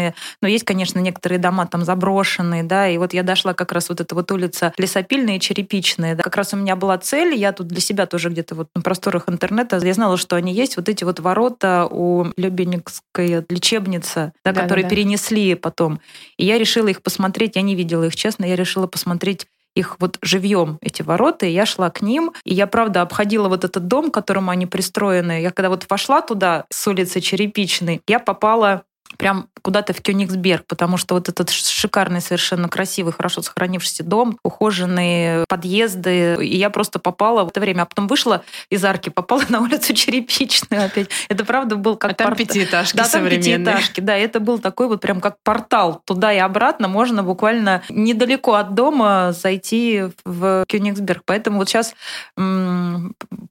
выставленные. 0.02 0.14
Но 0.40 0.48
есть, 0.48 0.64
конечно, 0.64 0.98
некоторые 0.98 1.38
дома 1.38 1.66
там 1.66 1.84
заброшенные, 1.84 2.62
да, 2.62 2.88
и 2.88 2.98
вот 2.98 3.14
я 3.14 3.22
дошла 3.22 3.54
как 3.54 3.72
раз 3.72 3.88
вот 3.88 4.00
эта 4.00 4.14
вот 4.14 4.30
улица 4.30 4.72
Лесопильная 4.76 5.36
и 5.36 5.40
Черепичная, 5.40 6.14
да. 6.14 6.22
как 6.22 6.36
раз 6.36 6.52
у 6.54 6.56
меня 6.56 6.76
была 6.76 6.98
цель, 6.98 7.34
я 7.34 7.52
тут 7.52 7.68
для 7.68 7.80
себя 7.80 8.06
тоже 8.06 8.30
где-то 8.30 8.54
вот 8.54 8.68
на 8.74 8.82
просторах 8.82 9.28
интернета, 9.28 9.78
я 9.82 9.94
знала, 9.94 10.16
что 10.16 10.36
они 10.36 10.52
есть, 10.52 10.76
вот 10.76 10.88
эти 10.88 11.04
вот 11.04 11.20
ворота 11.20 11.86
у 11.90 12.26
Любенникской 12.36 13.44
лечебницы, 13.48 14.32
да, 14.44 14.52
да, 14.52 14.62
которые 14.62 14.84
да, 14.84 14.90
да. 14.90 14.96
перенесли 14.96 15.54
потом. 15.54 16.00
И 16.36 16.44
я 16.44 16.58
решила 16.58 16.88
их 16.88 17.02
посмотреть, 17.02 17.56
я 17.56 17.62
не 17.62 17.74
видела 17.74 18.04
их, 18.04 18.16
честно, 18.16 18.44
я 18.44 18.56
решила 18.56 18.86
посмотреть 18.86 19.02
посмотреть 19.02 19.46
их 19.74 19.96
вот 20.00 20.18
живьем, 20.22 20.78
эти 20.80 21.02
ворота, 21.02 21.46
и 21.46 21.50
я 21.50 21.66
шла 21.66 21.90
к 21.90 22.02
ним, 22.02 22.32
и 22.44 22.54
я, 22.54 22.66
правда, 22.66 23.02
обходила 23.02 23.48
вот 23.48 23.64
этот 23.64 23.86
дом, 23.86 24.10
к 24.10 24.14
которому 24.14 24.50
они 24.50 24.66
пристроены. 24.66 25.40
Я 25.40 25.50
когда 25.50 25.70
вот 25.70 25.86
вошла 25.88 26.20
туда 26.20 26.66
с 26.70 26.86
улицы 26.86 27.20
Черепичной, 27.20 28.02
я 28.06 28.18
попала 28.18 28.82
прям 29.16 29.48
куда-то 29.62 29.92
в 29.92 30.02
Кёнигсберг, 30.02 30.66
потому 30.66 30.96
что 30.96 31.14
вот 31.14 31.28
этот 31.28 31.50
шикарный, 31.50 32.20
совершенно 32.20 32.68
красивый, 32.68 33.12
хорошо 33.12 33.42
сохранившийся 33.42 34.02
дом, 34.02 34.38
ухоженные 34.42 35.44
подъезды, 35.48 36.36
и 36.44 36.56
я 36.56 36.70
просто 36.70 36.98
попала 36.98 37.44
в 37.44 37.48
это 37.48 37.60
время, 37.60 37.82
а 37.82 37.86
потом 37.86 38.08
вышла 38.08 38.42
из 38.70 38.84
арки, 38.84 39.08
попала 39.08 39.42
на 39.48 39.60
улицу 39.60 39.94
Черепичную 39.94 40.84
опять. 40.84 41.08
Это 41.28 41.44
правда 41.44 41.76
был 41.76 41.96
как... 41.96 42.12
А 42.12 42.14
там 42.14 42.28
порт... 42.28 42.38
пятиэтажки 42.38 42.96
Да, 42.96 43.08
там 43.08 43.28
пятиэтажки, 43.28 44.00
да, 44.00 44.16
это 44.16 44.40
был 44.40 44.58
такой 44.58 44.88
вот 44.88 45.00
прям 45.00 45.20
как 45.20 45.36
портал. 45.44 46.02
Туда 46.04 46.32
и 46.32 46.38
обратно 46.38 46.88
можно 46.88 47.22
буквально 47.22 47.82
недалеко 47.88 48.54
от 48.54 48.74
дома 48.74 49.32
зайти 49.32 50.04
в 50.24 50.64
Кёнигсберг. 50.66 51.22
Поэтому 51.24 51.58
вот 51.58 51.68
сейчас 51.68 51.94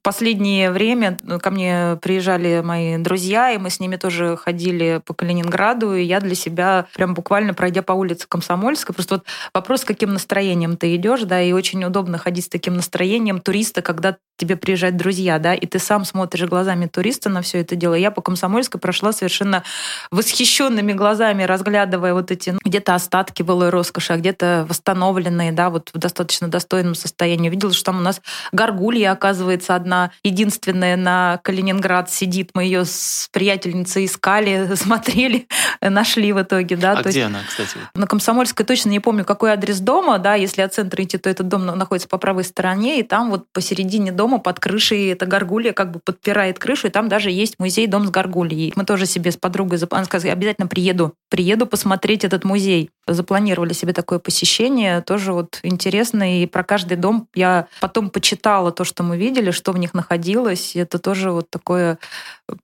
последнее 0.02 0.70
время 0.70 1.16
ко 1.40 1.50
мне 1.50 1.98
приезжали 2.02 2.60
мои 2.62 2.98
друзья, 2.98 3.50
и 3.52 3.58
мы 3.58 3.70
с 3.70 3.80
ними 3.80 3.96
тоже 3.96 4.36
ходили 4.36 5.00
по 5.04 5.14
Калининграду 5.14 5.51
Калининграду, 5.52 5.94
и 5.94 6.02
я 6.02 6.20
для 6.20 6.34
себя 6.34 6.86
прям 6.94 7.14
буквально 7.14 7.54
пройдя 7.54 7.82
по 7.82 7.92
улице 7.92 8.26
Комсомольской, 8.28 8.94
просто 8.94 9.16
вот 9.16 9.24
вопрос, 9.54 9.84
каким 9.84 10.12
настроением 10.12 10.76
ты 10.76 10.94
идешь, 10.96 11.22
да, 11.22 11.40
и 11.40 11.52
очень 11.52 11.84
удобно 11.84 12.18
ходить 12.18 12.46
с 12.46 12.48
таким 12.48 12.74
настроением 12.74 13.40
туриста, 13.40 13.82
когда 13.82 14.16
тебе 14.38 14.56
приезжают 14.56 14.96
друзья, 14.96 15.38
да, 15.38 15.54
и 15.54 15.66
ты 15.66 15.78
сам 15.78 16.04
смотришь 16.04 16.48
глазами 16.48 16.86
туриста 16.86 17.28
на 17.28 17.42
все 17.42 17.60
это 17.60 17.76
дело. 17.76 17.94
Я 17.94 18.10
по 18.10 18.22
Комсомольской 18.22 18.80
прошла 18.80 19.12
совершенно 19.12 19.62
восхищенными 20.10 20.92
глазами, 20.94 21.44
разглядывая 21.44 22.12
вот 22.12 22.30
эти 22.30 22.50
ну, 22.50 22.58
где-то 22.64 22.94
остатки 22.94 23.42
былой 23.42 23.68
роскоши, 23.70 24.14
а 24.14 24.16
где-то 24.16 24.66
восстановленные, 24.68 25.52
да, 25.52 25.70
вот 25.70 25.90
в 25.94 25.98
достаточно 25.98 26.48
достойном 26.48 26.94
состоянии. 26.94 27.50
Видела, 27.50 27.72
что 27.72 27.84
там 27.84 27.98
у 27.98 28.02
нас 28.02 28.20
горгулья, 28.52 29.12
оказывается, 29.12 29.76
одна 29.76 30.10
единственная 30.24 30.96
на 30.96 31.38
Калининград 31.44 32.10
сидит. 32.10 32.50
Мы 32.54 32.64
ее 32.64 32.84
с 32.84 33.28
приятельницей 33.32 34.06
искали, 34.06 34.72
смотрели, 34.74 35.41
нашли 35.80 36.32
в 36.32 36.42
итоге, 36.42 36.76
да. 36.76 36.92
А 36.92 37.02
То 37.02 37.08
где 37.08 37.20
есть, 37.20 37.30
она, 37.30 37.40
кстати? 37.46 37.78
на 37.94 38.06
Комсомольской 38.06 38.64
точно 38.64 38.90
не 38.90 39.00
помню, 39.00 39.24
какой 39.24 39.52
адрес 39.52 39.80
дома, 39.80 40.18
да, 40.18 40.34
если 40.34 40.62
от 40.62 40.74
центра 40.74 41.02
идти, 41.02 41.18
то 41.18 41.28
этот 41.30 41.48
дом 41.48 41.66
находится 41.66 42.08
по 42.08 42.18
правой 42.18 42.44
стороне, 42.44 43.00
и 43.00 43.02
там 43.02 43.30
вот 43.30 43.46
посередине 43.52 44.12
дома 44.12 44.38
под 44.38 44.60
крышей 44.60 45.08
эта 45.12 45.26
горгулья 45.26 45.72
как 45.72 45.90
бы 45.90 46.00
подпирает 46.00 46.58
крышу, 46.58 46.88
и 46.88 46.90
там 46.90 47.08
даже 47.08 47.30
есть 47.30 47.58
музей 47.58 47.86
«Дом 47.86 48.06
с 48.06 48.10
горгульей». 48.10 48.72
Мы 48.76 48.84
тоже 48.84 49.06
себе 49.06 49.30
с 49.30 49.36
подругой, 49.36 49.78
зап- 49.78 49.94
она 49.94 50.04
сказала, 50.04 50.32
обязательно 50.32 50.66
приеду, 50.66 51.14
приеду 51.28 51.66
посмотреть 51.66 52.24
этот 52.24 52.44
музей. 52.44 52.90
Запланировали 53.06 53.72
себе 53.72 53.92
такое 53.92 54.18
посещение, 54.18 55.00
тоже 55.00 55.32
вот 55.32 55.58
интересно, 55.62 56.40
и 56.42 56.46
про 56.46 56.62
каждый 56.62 56.96
дом 56.96 57.26
я 57.34 57.66
потом 57.80 58.10
почитала 58.10 58.70
то, 58.70 58.84
что 58.84 59.02
мы 59.02 59.16
видели, 59.16 59.50
что 59.50 59.72
в 59.72 59.78
них 59.78 59.92
находилось, 59.94 60.76
это 60.76 60.98
тоже 60.98 61.30
вот 61.32 61.50
такое 61.50 61.98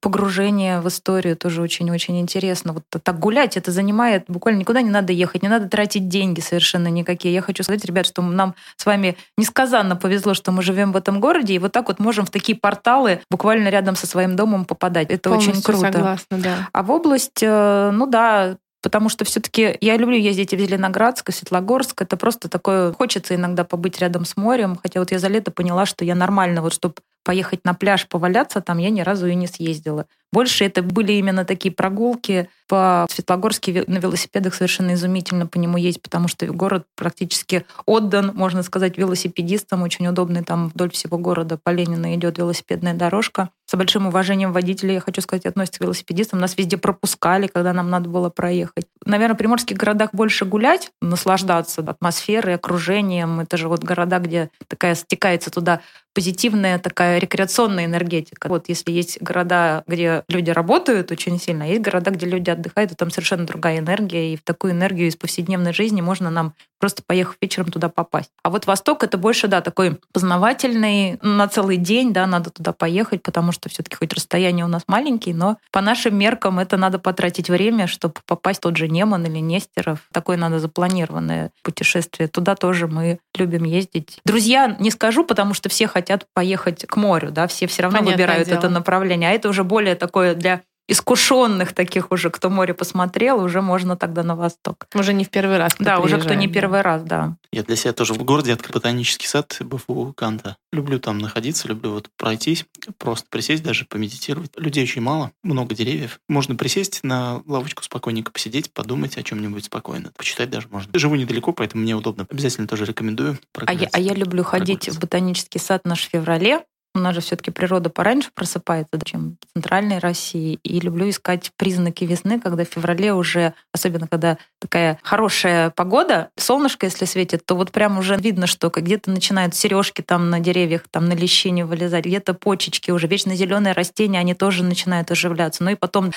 погружение 0.00 0.80
в 0.80 0.88
историю, 0.88 1.37
тоже 1.37 1.62
очень-очень 1.62 2.18
интересно. 2.21 2.73
Вот 2.73 2.85
так 3.02 3.18
гулять, 3.18 3.57
это 3.57 3.71
занимает, 3.71 4.25
буквально 4.28 4.61
никуда 4.61 4.83
не 4.83 4.90
надо 4.90 5.12
ехать, 5.12 5.42
не 5.42 5.49
надо 5.49 5.68
тратить 5.68 6.09
деньги 6.09 6.40
совершенно 6.40 6.88
никакие. 6.88 7.35
Я 7.35 7.42
хочу 7.42 7.62
сказать, 7.62 7.85
ребят, 7.85 8.07
что 8.07 8.23
нам 8.23 8.54
с 8.76 8.87
вами 8.87 9.16
несказанно 9.37 9.97
повезло, 9.97 10.35
что 10.35 10.52
мы 10.52 10.62
живем 10.62 10.92
в 10.92 10.97
этом 10.97 11.21
городе, 11.21 11.54
и 11.54 11.59
вот 11.59 11.73
так 11.73 11.88
вот 11.88 11.99
можем 11.99 12.26
в 12.26 12.30
такие 12.30 12.57
порталы 12.57 13.21
буквально 13.30 13.68
рядом 13.68 13.97
со 13.97 14.07
своим 14.07 14.37
домом 14.37 14.64
попадать. 14.64 15.11
Это 15.11 15.30
очень 15.30 15.62
круто. 15.62 15.92
согласна, 15.92 16.38
да. 16.38 16.68
А 16.73 16.83
в 16.83 16.90
область, 16.90 17.42
э, 17.42 17.90
ну 17.92 18.07
да, 18.07 18.57
потому 18.83 19.09
что 19.09 19.25
все-таки 19.25 19.76
я 19.80 19.97
люблю 19.97 20.16
ездить 20.16 20.54
в 20.54 20.59
Зеленоградск, 20.59 21.28
и 21.28 21.33
Светлогорск. 21.33 22.00
Это 22.02 22.16
просто 22.16 22.49
такое... 22.49 22.92
Хочется 22.92 23.35
иногда 23.35 23.64
побыть 23.64 23.99
рядом 23.99 24.25
с 24.25 24.37
морем. 24.37 24.78
Хотя 24.80 25.00
вот 25.00 25.11
я 25.11 25.18
за 25.18 25.28
лето 25.28 25.50
поняла, 25.50 25.87
что 25.87 26.04
я 26.04 26.14
нормально, 26.14 26.62
вот 26.62 26.75
чтобы 26.75 26.95
поехать 27.23 27.65
на 27.65 27.75
пляж, 27.75 28.07
поваляться 28.09 28.61
там, 28.61 28.79
я 28.79 28.91
ни 28.91 29.01
разу 29.01 29.27
и 29.27 29.35
не 29.35 29.47
съездила. 29.47 30.07
Больше 30.33 30.65
это 30.65 30.83
были 30.83 31.13
именно 31.13 31.45
такие 31.45 31.73
прогулки 31.73 32.49
по 32.69 33.07
Светлогорске 33.11 33.73
ве- 33.73 33.85
на 33.87 33.97
велосипедах 33.97 34.55
совершенно 34.55 34.93
изумительно 34.93 35.47
по 35.47 35.57
нему 35.57 35.79
есть, 35.79 36.03
потому 36.03 36.29
что 36.29 36.47
город 36.47 36.85
практически 36.97 37.65
отдан, 37.87 38.33
можно 38.35 38.63
сказать, 38.63 38.99
велосипедистам. 38.99 39.83
Очень 39.83 40.07
удобный 40.07 40.45
там 40.45 40.69
вдоль 40.69 40.91
всего 40.91 41.17
города 41.17 41.59
по 41.63 41.71
Ленина 41.71 42.15
идет 42.15 42.37
велосипедная 42.37 42.93
дорожка. 42.93 43.49
С 43.65 43.75
большим 43.75 44.07
уважением 44.07 44.53
водителей, 44.53 44.95
я 44.95 45.01
хочу 45.01 45.21
сказать, 45.23 45.47
относятся 45.47 45.81
к 45.81 45.83
велосипедистам. 45.83 46.41
Нас 46.41 46.57
везде 46.59 46.77
пропускали, 46.77 47.47
когда 47.47 47.73
нам 47.73 47.89
надо 47.89 48.11
было 48.11 48.29
проехать. 48.29 48.87
Наверное, 49.07 49.35
в 49.35 49.39
приморских 49.39 49.77
городах 49.77 50.11
больше 50.13 50.45
гулять, 50.45 50.91
наслаждаться 51.01 51.83
атмосферой, 51.83 52.55
окружением. 52.55 53.41
Это 53.41 53.57
же 53.57 53.69
вот 53.69 53.83
города, 53.83 54.19
где 54.19 54.51
такая 54.69 54.95
стекается 54.95 55.51
туда 55.51 55.81
позитивная 56.15 56.79
такая 56.79 57.19
рекреационная 57.19 57.85
энергетика. 57.85 58.49
Вот 58.49 58.69
если 58.69 58.91
есть 58.91 59.23
города, 59.23 59.85
где 59.87 60.18
люди 60.29 60.51
работают 60.51 61.11
очень 61.11 61.39
сильно, 61.39 61.65
а 61.65 61.69
есть 61.69 61.83
города, 61.83 62.11
где 62.11 62.27
люди 62.27 62.51
отдыхают, 62.51 62.91
то 62.91 62.97
там 62.97 63.11
совершенно 63.11 63.47
другая 63.47 63.79
энергия, 63.79 64.33
и 64.33 64.37
в 64.37 64.43
такую 64.43 64.73
энергию 64.73 65.09
из 65.09 65.17
повседневной 65.17 65.73
жизни 65.73 66.01
можно 66.01 66.31
нам 66.31 66.55
просто 66.79 67.03
поехав 67.05 67.37
вечером 67.41 67.71
туда 67.71 67.89
попасть. 67.89 68.31
А 68.43 68.51
вот 68.51 68.67
Восток 68.67 69.03
это 69.03 69.19
больше, 69.19 69.49
да, 69.49 69.61
такой 69.61 69.99
познавательный, 70.13 71.19
на 71.23 71.49
целый 71.49 71.77
день, 71.77 72.13
да, 72.13 72.27
надо 72.27 72.51
туда 72.51 72.73
поехать, 72.73 73.23
потому 73.23 73.53
что 73.53 73.69
все-таки 73.69 73.97
хоть 73.97 74.13
расстояние 74.15 74.65
у 74.65 74.69
нас 74.69 74.83
маленькие, 74.87 75.35
но 75.35 75.59
по 75.73 75.81
нашим 75.81 76.17
меркам 76.17 76.59
это 76.59 76.77
надо 76.77 76.99
потратить 76.99 77.51
время, 77.51 77.87
чтобы 77.87 78.15
попасть 78.27 78.61
в 78.61 78.63
тот 78.63 78.77
же 78.77 78.89
Неман 78.89 79.27
или 79.27 79.39
Нестеров. 79.39 80.01
Такое 80.13 80.37
надо 80.37 80.61
запланированное 80.61 81.51
путешествие. 81.63 82.29
Туда 82.29 82.55
тоже 82.55 82.87
мы 82.87 83.19
любим 83.35 83.65
ездить. 83.65 84.21
Друзья, 84.25 84.77
не 84.79 84.91
скажу, 84.91 85.25
потому 85.25 85.55
что 85.55 85.69
все 85.69 85.89
хотят 85.89 86.27
поехать 86.33 86.87
к 86.87 86.97
морю, 86.97 87.31
да, 87.31 87.47
все 87.47 87.67
все 87.67 87.83
равно 87.83 87.99
Понятное 87.99 88.17
выбирают 88.17 88.49
дело. 88.49 88.59
это 88.59 88.69
направление, 88.69 89.31
а 89.31 89.33
это 89.33 89.49
уже 89.49 89.65
более 89.65 89.95
такое 89.95 90.08
для 90.35 90.62
искушенных 90.88 91.75
таких 91.75 92.11
уже, 92.11 92.31
кто 92.31 92.49
море 92.49 92.75
посмотрел, 92.75 93.43
уже 93.43 93.61
можно 93.61 93.97
тогда 93.97 94.23
на 94.23 94.35
восток. 94.35 94.87
Уже 94.95 95.12
не 95.12 95.25
в 95.25 95.31
первый 95.31 95.59
раз. 95.59 95.75
Да, 95.79 96.00
уже 96.00 96.19
кто 96.19 96.35
не 96.35 96.49
первый 96.49 96.81
раз, 96.81 97.03
да. 97.03 97.37
Я 97.53 97.62
для 97.62 97.77
себя 97.77 97.93
тоже 97.93 98.15
в 98.15 98.25
городе 98.25 98.53
открыл 98.55 98.73
ботанический 98.75 99.27
сад 99.27 99.59
БФУ 99.61 100.14
Канта. 100.16 100.57
Люблю 100.73 100.99
там 100.99 101.18
находиться, 101.18 101.68
люблю 101.68 101.92
вот 101.92 102.09
пройтись, 102.16 102.64
просто 102.97 103.27
присесть, 103.31 103.62
даже 103.62 103.85
помедитировать. 103.85 104.51
Людей 104.57 104.85
очень 104.85 105.03
мало, 105.03 105.31
много 105.42 105.75
деревьев. 105.75 106.21
Можно 106.29 106.57
присесть 106.57 107.01
на 107.03 107.42
лавочку 107.47 107.83
спокойненько 107.83 108.33
посидеть, 108.33 108.73
подумать 108.73 109.18
о 109.18 109.23
чем-нибудь 109.23 109.66
спокойно. 109.66 110.11
Почитать 110.16 110.51
даже 110.51 110.68
можно. 110.68 110.90
Живу 110.99 111.16
недалеко, 111.16 111.53
поэтому 111.53 111.83
мне 111.83 111.94
удобно. 111.94 112.27
Обязательно 112.31 112.66
тоже 112.66 112.87
рекомендую. 112.87 113.38
А 113.66 113.75
я, 113.75 113.88
а 113.92 114.01
я 114.01 114.14
люблю 114.14 114.42
ходить 114.42 114.88
в 114.88 114.99
ботанический 114.99 115.59
сад 115.59 115.85
наш 115.85 116.07
в 116.07 116.11
феврале. 116.11 116.64
У 116.94 117.01
нас 117.01 117.14
же 117.14 117.20
все-таки 117.20 117.51
природа 117.51 117.90
пораньше 117.90 118.31
просыпается, 118.35 118.90
да, 118.92 119.01
чем 119.05 119.37
в 119.48 119.53
центральной 119.55 119.98
России. 119.98 120.59
И 120.64 120.81
люблю 120.81 121.09
искать 121.09 121.53
признаки 121.57 122.05
весны, 122.05 122.40
когда 122.40 122.64
в 122.64 122.68
феврале 122.68 123.12
уже, 123.12 123.55
особенно 123.72 124.09
когда 124.09 124.38
такая 124.59 124.98
хорошая 125.03 125.70
погода, 125.70 126.31
солнышко, 126.37 126.87
если 126.87 127.05
светит, 127.05 127.44
то 127.46 127.55
вот 127.55 127.70
прям 127.70 127.98
уже 127.98 128.16
видно, 128.16 128.46
что 128.46 128.70
где-то 128.74 129.11
начинают 129.11 129.55
сережки 129.55 130.03
там 130.03 130.31
на 130.31 130.40
деревьях, 130.40 130.83
там 130.90 131.09
на 131.09 131.12
лещине 131.12 131.64
вылезать, 131.64 132.05
где-то 132.07 132.35
почечки 132.35 132.90
уже, 132.90 133.07
вечно 133.07 133.35
зеленые 133.37 133.74
растения, 133.74 134.18
они 134.18 134.35
тоже 134.35 134.64
начинают 134.64 135.11
оживляться. 135.11 135.62
Ну 135.62 135.70
и 135.70 135.74
потом, 135.74 136.12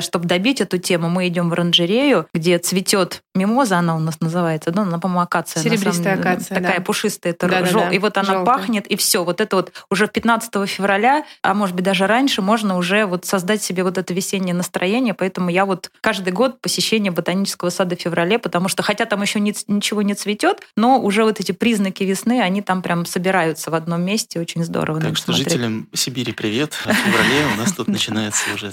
чтобы 0.00 0.26
добить 0.26 0.60
эту 0.60 0.78
тему, 0.78 1.08
мы 1.08 1.28
идем 1.28 1.48
в 1.48 1.52
оранжерею, 1.54 2.26
где 2.34 2.58
цветет 2.58 3.22
мимоза, 3.34 3.78
она 3.78 3.96
у 3.96 4.00
нас 4.00 4.20
называется, 4.20 4.70
да, 4.72 4.82
она, 4.82 4.98
по-моему, 4.98 5.22
акация. 5.22 5.62
Серебристая 5.62 6.16
самом 6.16 6.20
акация, 6.20 6.54
Такая 6.60 6.78
да. 6.78 6.84
пушистая, 6.84 7.32
это 7.32 7.46
Да-да-да, 7.48 7.66
жел- 7.70 7.90
и 7.90 7.98
вот 7.98 8.18
она 8.18 8.34
желтая. 8.34 8.44
пахнет, 8.44 8.86
и 8.86 8.96
все. 8.96 9.24
Вот 9.24 9.40
это 9.40 9.56
вот 9.56 9.72
уже 9.90 10.08
15 10.16 10.66
февраля, 10.66 11.26
а 11.42 11.52
может 11.52 11.76
быть 11.76 11.84
даже 11.84 12.06
раньше, 12.06 12.40
можно 12.40 12.78
уже 12.78 13.04
вот 13.04 13.26
создать 13.26 13.62
себе 13.62 13.82
вот 13.84 13.98
это 13.98 14.14
весеннее 14.14 14.54
настроение. 14.54 15.12
Поэтому 15.12 15.50
я 15.50 15.66
вот 15.66 15.90
каждый 16.00 16.32
год 16.32 16.62
посещение 16.62 17.12
ботанического 17.12 17.68
сада 17.68 17.96
в 17.96 18.00
феврале, 18.00 18.38
потому 18.38 18.68
что 18.68 18.82
хотя 18.82 19.04
там 19.04 19.20
еще 19.20 19.40
ни- 19.40 19.54
ничего 19.70 20.00
не 20.00 20.14
цветет, 20.14 20.62
но 20.74 20.98
уже 20.98 21.22
вот 21.24 21.38
эти 21.38 21.52
признаки 21.52 22.02
весны, 22.02 22.40
они 22.40 22.62
там 22.62 22.80
прям 22.80 23.04
собираются 23.04 23.70
в 23.70 23.74
одном 23.74 24.00
месте. 24.04 24.40
Очень 24.40 24.64
здорово. 24.64 25.02
Так 25.02 25.18
что 25.18 25.34
смотреть. 25.34 25.50
жителям 25.50 25.86
Сибири 25.92 26.32
привет. 26.32 26.72
А 26.86 26.94
В 26.94 26.96
феврале 26.96 27.52
у 27.52 27.56
нас 27.58 27.74
тут 27.74 27.86
начинается 27.96 28.54
уже 28.54 28.72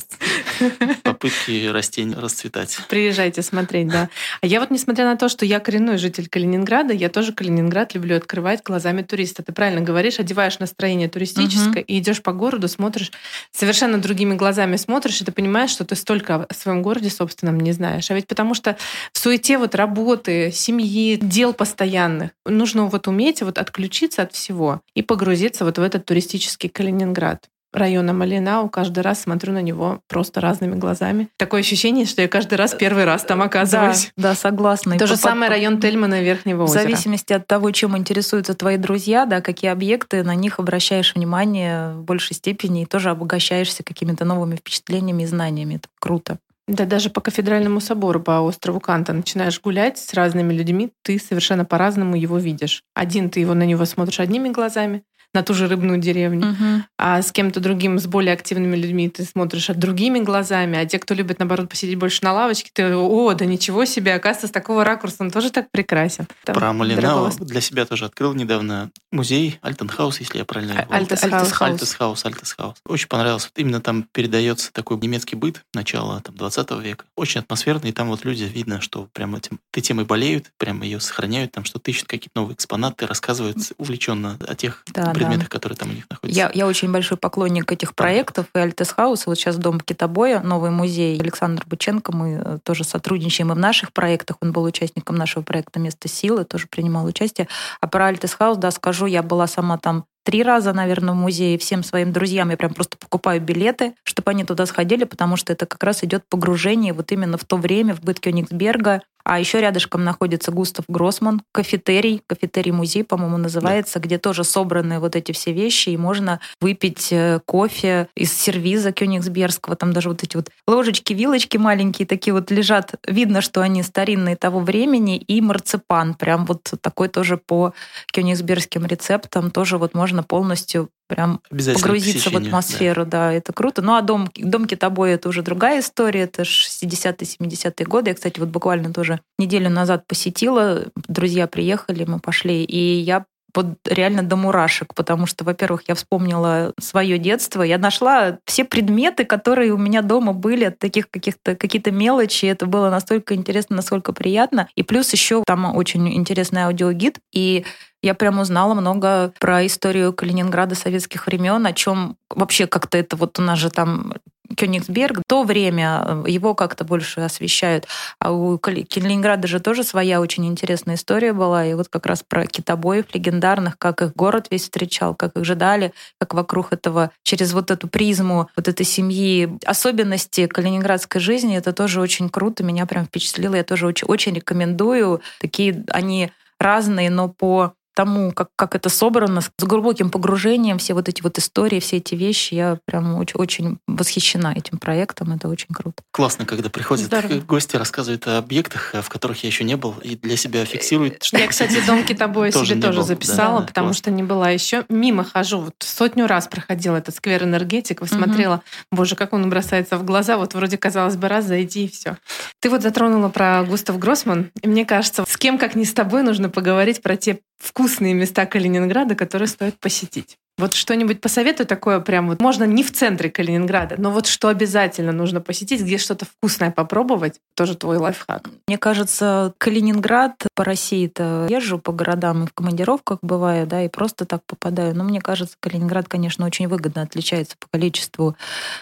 попытки 1.03 1.67
растений 1.67 2.15
расцветать. 2.15 2.77
Приезжайте 2.87 3.41
смотреть, 3.41 3.89
да. 3.89 4.07
А 4.39 4.47
я 4.47 4.61
вот, 4.61 4.71
несмотря 4.71 5.03
на 5.03 5.17
то, 5.17 5.27
что 5.27 5.45
я 5.45 5.59
коренной 5.59 5.97
житель 5.97 6.29
Калининграда, 6.29 6.93
я 6.93 7.09
тоже 7.09 7.33
Калининград 7.33 7.93
люблю 7.95 8.15
открывать 8.15 8.63
глазами 8.63 9.01
туриста. 9.01 9.43
Ты 9.43 9.51
правильно 9.51 9.81
говоришь, 9.81 10.19
одеваешь 10.19 10.59
настроение 10.59 11.09
туристическое 11.33 11.83
и 11.83 11.99
идешь 11.99 12.21
по 12.21 12.33
городу, 12.33 12.67
смотришь 12.67 13.11
совершенно 13.51 13.97
другими 13.97 14.35
глазами 14.35 14.75
смотришь, 14.75 15.21
и 15.21 15.25
ты 15.25 15.31
понимаешь, 15.31 15.69
что 15.69 15.85
ты 15.85 15.95
столько 15.95 16.35
о 16.43 16.53
своем 16.53 16.81
городе 16.81 17.09
собственном 17.09 17.59
не 17.59 17.71
знаешь. 17.71 18.09
А 18.11 18.13
ведь 18.13 18.27
потому 18.27 18.53
что 18.53 18.77
в 19.11 19.19
суете 19.19 19.57
вот 19.57 19.75
работы, 19.75 20.51
семьи, 20.51 21.17
дел 21.21 21.53
постоянных 21.53 22.31
нужно 22.45 22.85
вот 22.85 23.07
уметь 23.07 23.41
вот 23.41 23.57
отключиться 23.57 24.23
от 24.23 24.33
всего 24.33 24.81
и 24.93 25.01
погрузиться 25.01 25.65
вот 25.65 25.77
в 25.77 25.81
этот 25.81 26.05
туристический 26.05 26.69
Калининград 26.69 27.49
района 27.73 28.13
Малинау, 28.13 28.69
каждый 28.69 28.99
раз 28.99 29.21
смотрю 29.23 29.53
на 29.53 29.61
него 29.61 29.99
просто 30.07 30.39
разными 30.41 30.75
глазами. 30.75 31.29
Такое 31.37 31.61
ощущение, 31.61 32.05
что 32.05 32.21
я 32.21 32.27
каждый 32.27 32.55
раз 32.55 32.73
первый 32.75 33.05
раз 33.05 33.23
там 33.23 33.41
оказываюсь. 33.41 34.11
Да, 34.15 34.29
да, 34.29 34.35
согласна. 34.35 34.93
И 34.93 34.97
То 34.97 35.07
же 35.07 35.13
по- 35.13 35.19
самое 35.19 35.49
район 35.49 35.79
Тельмана 35.79 36.21
Верхнего 36.21 36.61
В 36.65 36.69
озера. 36.69 36.83
зависимости 36.83 37.33
от 37.33 37.47
того, 37.47 37.71
чем 37.71 37.97
интересуются 37.97 38.53
твои 38.53 38.77
друзья, 38.77 39.25
да, 39.25 39.41
какие 39.41 39.71
объекты, 39.71 40.23
на 40.23 40.35
них 40.35 40.59
обращаешь 40.59 41.15
внимание 41.15 41.93
в 41.93 42.03
большей 42.03 42.35
степени 42.35 42.83
и 42.83 42.85
тоже 42.85 43.09
обогащаешься 43.09 43.83
какими-то 43.83 44.25
новыми 44.25 44.55
впечатлениями 44.55 45.23
и 45.23 45.25
знаниями. 45.25 45.75
Это 45.75 45.87
круто. 45.99 46.37
Да 46.65 46.85
даже 46.85 47.09
по 47.09 47.19
кафедральному 47.19 47.81
собору 47.81 48.21
по 48.21 48.39
острову 48.39 48.79
Канта 48.79 49.11
начинаешь 49.11 49.59
гулять 49.59 49.97
с 49.97 50.13
разными 50.13 50.53
людьми, 50.53 50.93
ты 51.01 51.19
совершенно 51.19 51.65
по-разному 51.65 52.15
его 52.15 52.37
видишь. 52.37 52.83
Один 52.93 53.29
ты 53.29 53.41
его 53.41 53.53
на 53.53 53.63
него 53.63 53.83
смотришь 53.83 54.21
одними 54.21 54.47
глазами, 54.47 55.03
на 55.33 55.43
ту 55.43 55.53
же 55.53 55.67
рыбную 55.67 55.99
деревню. 55.99 56.51
Угу. 56.51 56.83
А 56.97 57.21
с 57.21 57.31
кем-то 57.31 57.59
другим, 57.59 57.99
с 57.99 58.05
более 58.05 58.33
активными 58.33 58.75
людьми 58.75 59.09
ты 59.09 59.25
смотришь 59.25 59.69
от 59.69 59.79
другими 59.79 60.19
глазами. 60.19 60.77
А 60.77 60.85
те, 60.85 60.99
кто 60.99 61.13
любит, 61.13 61.39
наоборот, 61.39 61.69
посидеть 61.69 61.97
больше 61.97 62.23
на 62.23 62.33
лавочке, 62.33 62.69
ты, 62.73 62.95
о, 62.95 63.33
да 63.33 63.45
ничего 63.45 63.85
себе, 63.85 64.13
оказывается, 64.13 64.47
с 64.47 64.51
такого 64.51 64.83
ракурса 64.83 65.17
он 65.19 65.31
тоже 65.31 65.51
так 65.51 65.71
прекрасен. 65.71 66.27
Там 66.43 66.55
Про 66.55 66.73
Малинау 66.73 67.31
для 67.39 67.61
себя 67.61 67.85
тоже 67.85 68.05
открыл 68.05 68.33
недавно 68.33 68.91
музей 69.11 69.59
Альтенхаус, 69.61 70.19
если 70.19 70.37
я 70.37 70.45
правильно 70.45 70.73
его 70.73 70.93
Альтесхаус. 70.93 71.61
Альтесхаус, 71.61 72.25
Альтесхаус. 72.25 72.75
Очень 72.85 73.07
понравился. 73.07 73.49
Именно 73.55 73.81
там 73.81 74.03
передается 74.11 74.71
такой 74.71 74.97
немецкий 74.97 75.35
быт 75.35 75.63
начала 75.73 76.21
там, 76.21 76.35
20 76.35 76.71
века. 76.81 77.05
Очень 77.15 77.41
атмосферно, 77.41 77.87
и 77.87 77.91
там 77.91 78.09
вот 78.09 78.25
люди 78.25 78.43
видно, 78.43 78.81
что 78.81 79.07
прям 79.13 79.35
этим, 79.35 79.59
этой 79.71 79.81
темой 79.81 80.05
болеют, 80.05 80.51
прям 80.57 80.81
ее 80.83 80.99
сохраняют, 80.99 81.51
там 81.51 81.65
что-то 81.65 81.89
ищут 81.91 82.07
какие-то 82.07 82.39
новые 82.39 82.55
экспонаты, 82.55 83.07
рассказывают 83.07 83.57
увлеченно 83.77 84.37
о 84.47 84.55
тех 84.55 84.83
да, 84.93 85.13
предметах, 85.27 85.49
которые 85.49 85.77
там 85.77 85.89
у 85.89 85.93
них 85.93 86.09
находятся. 86.09 86.39
Я, 86.39 86.51
я 86.53 86.67
очень 86.67 86.91
большой 86.91 87.17
поклонник 87.17 87.71
этих 87.71 87.95
проектов 87.95 88.47
и 88.55 88.59
Альтесхауса. 88.59 89.23
Вот 89.27 89.37
сейчас 89.37 89.57
дом 89.57 89.79
Китобоя, 89.79 90.39
новый 90.41 90.71
музей 90.71 91.19
Александр 91.19 91.63
Быченко, 91.65 92.11
мы 92.11 92.41
э, 92.43 92.59
тоже 92.63 92.83
сотрудничаем 92.83 93.51
и 93.51 93.55
в 93.55 93.59
наших 93.59 93.93
проектах. 93.93 94.37
Он 94.41 94.51
был 94.51 94.63
участником 94.63 95.15
нашего 95.15 95.43
проекта 95.43 95.79
«Место 95.79 96.07
силы», 96.07 96.45
тоже 96.45 96.67
принимал 96.67 97.05
участие. 97.05 97.47
А 97.81 97.87
про 97.87 98.07
Альтесхаус, 98.07 98.57
да, 98.57 98.71
скажу, 98.71 99.05
я 99.05 99.23
была 99.23 99.47
сама 99.47 99.77
там 99.77 100.05
три 100.23 100.41
раза, 100.41 100.73
наверное, 100.73 101.13
в 101.13 101.17
музее. 101.17 101.57
Всем 101.57 101.83
своим 101.83 102.11
друзьям 102.11 102.49
я 102.49 102.57
прям 102.57 102.73
просто 102.73 102.97
покупаю 102.97 103.41
билеты, 103.41 103.95
чтобы 104.03 104.31
они 104.31 104.43
туда 104.43 104.65
сходили, 104.65 105.03
потому 105.03 105.35
что 105.35 105.53
это 105.53 105.65
как 105.65 105.83
раз 105.83 106.03
идет 106.03 106.23
погружение 106.29 106.93
вот 106.93 107.11
именно 107.11 107.37
в 107.37 107.43
то 107.43 107.57
время, 107.57 107.93
в 107.93 108.01
быт 108.01 108.19
Кёнигсберга, 108.19 109.01
а 109.23 109.39
еще 109.39 109.61
рядышком 109.61 110.03
находится 110.03 110.51
Густав 110.51 110.85
Гроссман, 110.87 111.41
кафетерий, 111.51 112.21
кафетерий-музей, 112.27 113.03
по-моему, 113.03 113.37
называется, 113.37 113.99
да. 113.99 114.05
где 114.05 114.17
тоже 114.17 114.43
собраны 114.43 114.99
вот 114.99 115.15
эти 115.15 115.31
все 115.31 115.53
вещи, 115.53 115.89
и 115.89 115.97
можно 115.97 116.39
выпить 116.59 117.09
э, 117.11 117.39
кофе 117.45 118.07
из 118.15 118.33
сервиза 118.33 118.91
Кёнигсбергского. 118.91 119.75
Там 119.75 119.93
даже 119.93 120.09
вот 120.09 120.23
эти 120.23 120.35
вот 120.35 120.49
ложечки, 120.67 121.13
вилочки 121.13 121.57
маленькие 121.57 122.05
такие 122.05 122.33
вот 122.33 122.51
лежат. 122.51 122.95
Видно, 123.07 123.41
что 123.41 123.61
они 123.61 123.83
старинные 123.83 124.35
того 124.35 124.59
времени, 124.59 125.17
и 125.17 125.41
марципан, 125.41 126.15
прям 126.15 126.45
вот 126.45 126.73
такой 126.81 127.07
тоже 127.07 127.37
по 127.37 127.73
кёнигсбергским 128.11 128.85
рецептам, 128.85 129.51
тоже 129.51 129.77
вот 129.77 129.93
можно 129.93 130.23
полностью 130.23 130.89
прям 131.07 131.41
погрузиться 131.49 132.29
в 132.29 132.35
атмосферу, 132.35 133.05
да. 133.05 133.29
да, 133.29 133.33
это 133.33 133.53
круто. 133.53 133.81
Ну 133.81 133.95
а 133.95 134.01
дом, 134.01 134.29
дом 134.35 134.65
китобой 134.65 135.11
это 135.11 135.29
уже 135.29 135.41
другая 135.41 135.81
история, 135.81 136.21
это 136.21 136.43
60-70-е 136.43 137.85
годы. 137.85 138.09
Я, 138.09 138.15
кстати, 138.15 138.39
вот 138.39 138.49
буквально 138.49 138.93
тоже 138.93 139.19
неделю 139.37 139.69
назад 139.69 140.07
посетила, 140.07 140.85
друзья 141.07 141.47
приехали, 141.47 142.05
мы 142.05 142.19
пошли, 142.19 142.63
и 142.63 142.99
я 142.99 143.25
вот 143.55 143.67
реально 143.85 144.23
до 144.23 144.35
мурашек, 144.35 144.93
потому 144.93 145.25
что, 145.25 145.43
во-первых, 145.43 145.83
я 145.87 145.95
вспомнила 145.95 146.73
свое 146.79 147.17
детство, 147.17 147.61
я 147.61 147.77
нашла 147.77 148.39
все 148.45 148.65
предметы, 148.65 149.25
которые 149.25 149.73
у 149.73 149.77
меня 149.77 150.01
дома 150.01 150.33
были, 150.33 150.65
от 150.65 150.79
таких 150.79 151.09
каких-то 151.09 151.55
какие-то 151.55 151.91
мелочи, 151.91 152.45
это 152.45 152.65
было 152.65 152.89
настолько 152.89 153.35
интересно, 153.35 153.75
насколько 153.75 154.13
приятно, 154.13 154.67
и 154.75 154.83
плюс 154.83 155.11
еще 155.13 155.43
там 155.45 155.75
очень 155.75 156.13
интересный 156.15 156.65
аудиогид, 156.65 157.19
и 157.33 157.65
я 158.01 158.13
прям 158.15 158.39
узнала 158.39 158.73
много 158.73 159.33
про 159.39 159.65
историю 159.65 160.11
Калининграда 160.11 160.75
советских 160.75 161.25
времен, 161.25 161.65
о 161.65 161.73
чем 161.73 162.17
вообще 162.29 162.67
как-то 162.67 162.97
это 162.97 163.15
вот 163.15 163.39
у 163.39 163.41
нас 163.41 163.57
же 163.57 163.69
там 163.69 164.13
Кёнигсберг, 164.55 165.21
то 165.27 165.43
время 165.43 166.03
э, 166.05 166.23
его 166.27 166.53
как-то 166.53 166.83
больше 166.83 167.21
освещают. 167.21 167.87
А 168.19 168.31
у 168.31 168.57
Калининграда 168.57 169.47
же 169.47 169.59
тоже 169.59 169.83
своя 169.83 170.21
очень 170.21 170.45
интересная 170.45 170.95
история 170.95 171.33
была. 171.33 171.65
И 171.65 171.73
вот 171.73 171.87
как 171.87 172.05
раз 172.05 172.23
про 172.23 172.45
китобоев 172.45 173.05
легендарных, 173.13 173.77
как 173.77 174.01
их 174.01 174.13
город 174.15 174.47
весь 174.51 174.63
встречал, 174.63 175.15
как 175.15 175.35
их 175.37 175.45
ждали, 175.45 175.93
как 176.19 176.33
вокруг 176.33 176.73
этого, 176.73 177.11
через 177.23 177.53
вот 177.53 177.71
эту 177.71 177.87
призму 177.87 178.49
вот 178.55 178.67
этой 178.67 178.85
семьи, 178.85 179.57
особенности 179.65 180.47
калининградской 180.47 181.21
жизни, 181.21 181.57
это 181.57 181.73
тоже 181.73 182.01
очень 182.01 182.29
круто, 182.29 182.63
меня 182.63 182.85
прям 182.85 183.05
впечатлило. 183.05 183.55
Я 183.55 183.63
тоже 183.63 183.87
очень, 183.87 184.07
очень 184.07 184.33
рекомендую. 184.33 185.21
Такие 185.39 185.83
они 185.89 186.31
разные, 186.59 187.09
но 187.09 187.29
по 187.29 187.73
тому, 187.93 188.31
как, 188.31 188.49
как 188.55 188.75
это 188.75 188.89
собрано, 188.89 189.41
с 189.41 189.49
глубоким 189.59 190.09
погружением, 190.09 190.77
все 190.77 190.93
вот 190.93 191.09
эти 191.09 191.21
вот 191.21 191.37
истории, 191.37 191.79
все 191.79 191.97
эти 191.97 192.15
вещи, 192.15 192.53
я 192.53 192.79
прям 192.85 193.15
очень, 193.15 193.39
очень 193.39 193.77
восхищена 193.87 194.53
этим 194.55 194.77
проектом, 194.77 195.33
это 195.33 195.47
очень 195.47 195.73
круто. 195.73 196.03
Классно, 196.11 196.45
когда 196.45 196.69
приходят 196.69 197.05
Здорово. 197.05 197.39
гости, 197.47 197.75
рассказывают 197.75 198.27
о 198.27 198.37
объектах, 198.37 198.93
в 198.93 199.09
которых 199.09 199.43
я 199.43 199.47
еще 199.47 199.63
не 199.63 199.75
был, 199.75 199.95
и 200.01 200.15
для 200.15 200.37
себя 200.37 200.65
фиксируют. 200.65 201.23
Что 201.23 201.37
я, 201.37 201.47
кстати, 201.47 201.81
Дом 201.87 202.03
китобоя 202.03 202.51
себе 202.51 202.81
тоже 202.81 203.03
записала, 203.03 203.61
да, 203.61 203.67
потому 203.67 203.87
классно. 203.87 203.99
что 203.99 204.11
не 204.11 204.23
была 204.23 204.49
еще. 204.49 204.85
Мимо 204.89 205.23
хожу, 205.23 205.59
вот 205.59 205.75
сотню 205.79 206.27
раз 206.27 206.47
проходила 206.47 206.97
этот 206.97 207.15
сквер 207.15 207.43
энергетик, 207.43 208.01
смотрела, 208.07 208.55
угу. 208.55 208.97
боже, 208.97 209.15
как 209.15 209.33
он 209.33 209.49
бросается 209.49 209.97
в 209.97 210.03
глаза, 210.03 210.37
вот 210.37 210.53
вроде 210.53 210.77
казалось 210.77 211.15
бы, 211.15 211.27
раз, 211.27 211.45
зайди 211.45 211.85
и 211.85 211.89
все. 211.89 212.17
Ты 212.59 212.69
вот 212.69 212.81
затронула 212.81 213.29
про 213.29 213.63
Густав 213.63 213.97
Гроссман, 213.97 214.51
и 214.61 214.67
мне 214.67 214.85
кажется, 214.85 215.25
с 215.27 215.37
кем, 215.37 215.57
как 215.57 215.75
не 215.75 215.85
с 215.85 215.93
тобой, 215.93 216.23
нужно 216.23 216.49
поговорить 216.49 217.01
про 217.01 217.15
те 217.17 217.39
вкусные 217.63 218.13
места 218.13 218.45
Калининграда, 218.45 219.15
которые 219.15 219.47
стоит 219.47 219.79
посетить. 219.79 220.37
Вот 220.59 220.73
что-нибудь 220.75 221.19
посоветую 221.19 221.65
такое 221.65 221.99
прям 221.99 222.27
вот. 222.29 222.39
Можно 222.39 222.65
не 222.65 222.83
в 222.83 222.91
центре 222.91 223.29
Калининграда, 223.31 223.95
но 223.97 224.11
вот 224.11 224.27
что 224.27 224.49
обязательно 224.49 225.11
нужно 225.11 225.41
посетить, 225.41 225.81
где 225.81 225.97
что-то 225.97 226.25
вкусное 226.25 226.69
попробовать, 226.69 227.39
тоже 227.55 227.75
твой 227.75 227.97
лайфхак. 227.97 228.49
Мне 228.67 228.77
кажется, 228.77 229.53
Калининград 229.57 230.35
по 230.55 230.63
России-то 230.63 231.47
езжу 231.49 231.79
по 231.79 231.91
городам 231.91 232.43
и 232.43 232.47
в 232.47 232.53
командировках 232.53 233.19
бываю, 233.23 233.65
да, 233.65 233.83
и 233.83 233.89
просто 233.89 234.25
так 234.25 234.41
попадаю. 234.45 234.95
Но 234.95 235.03
мне 235.03 235.21
кажется, 235.21 235.55
Калининград, 235.59 236.07
конечно, 236.07 236.45
очень 236.45 236.67
выгодно 236.67 237.01
отличается 237.01 237.55
по 237.59 237.67
количеству 237.71 238.35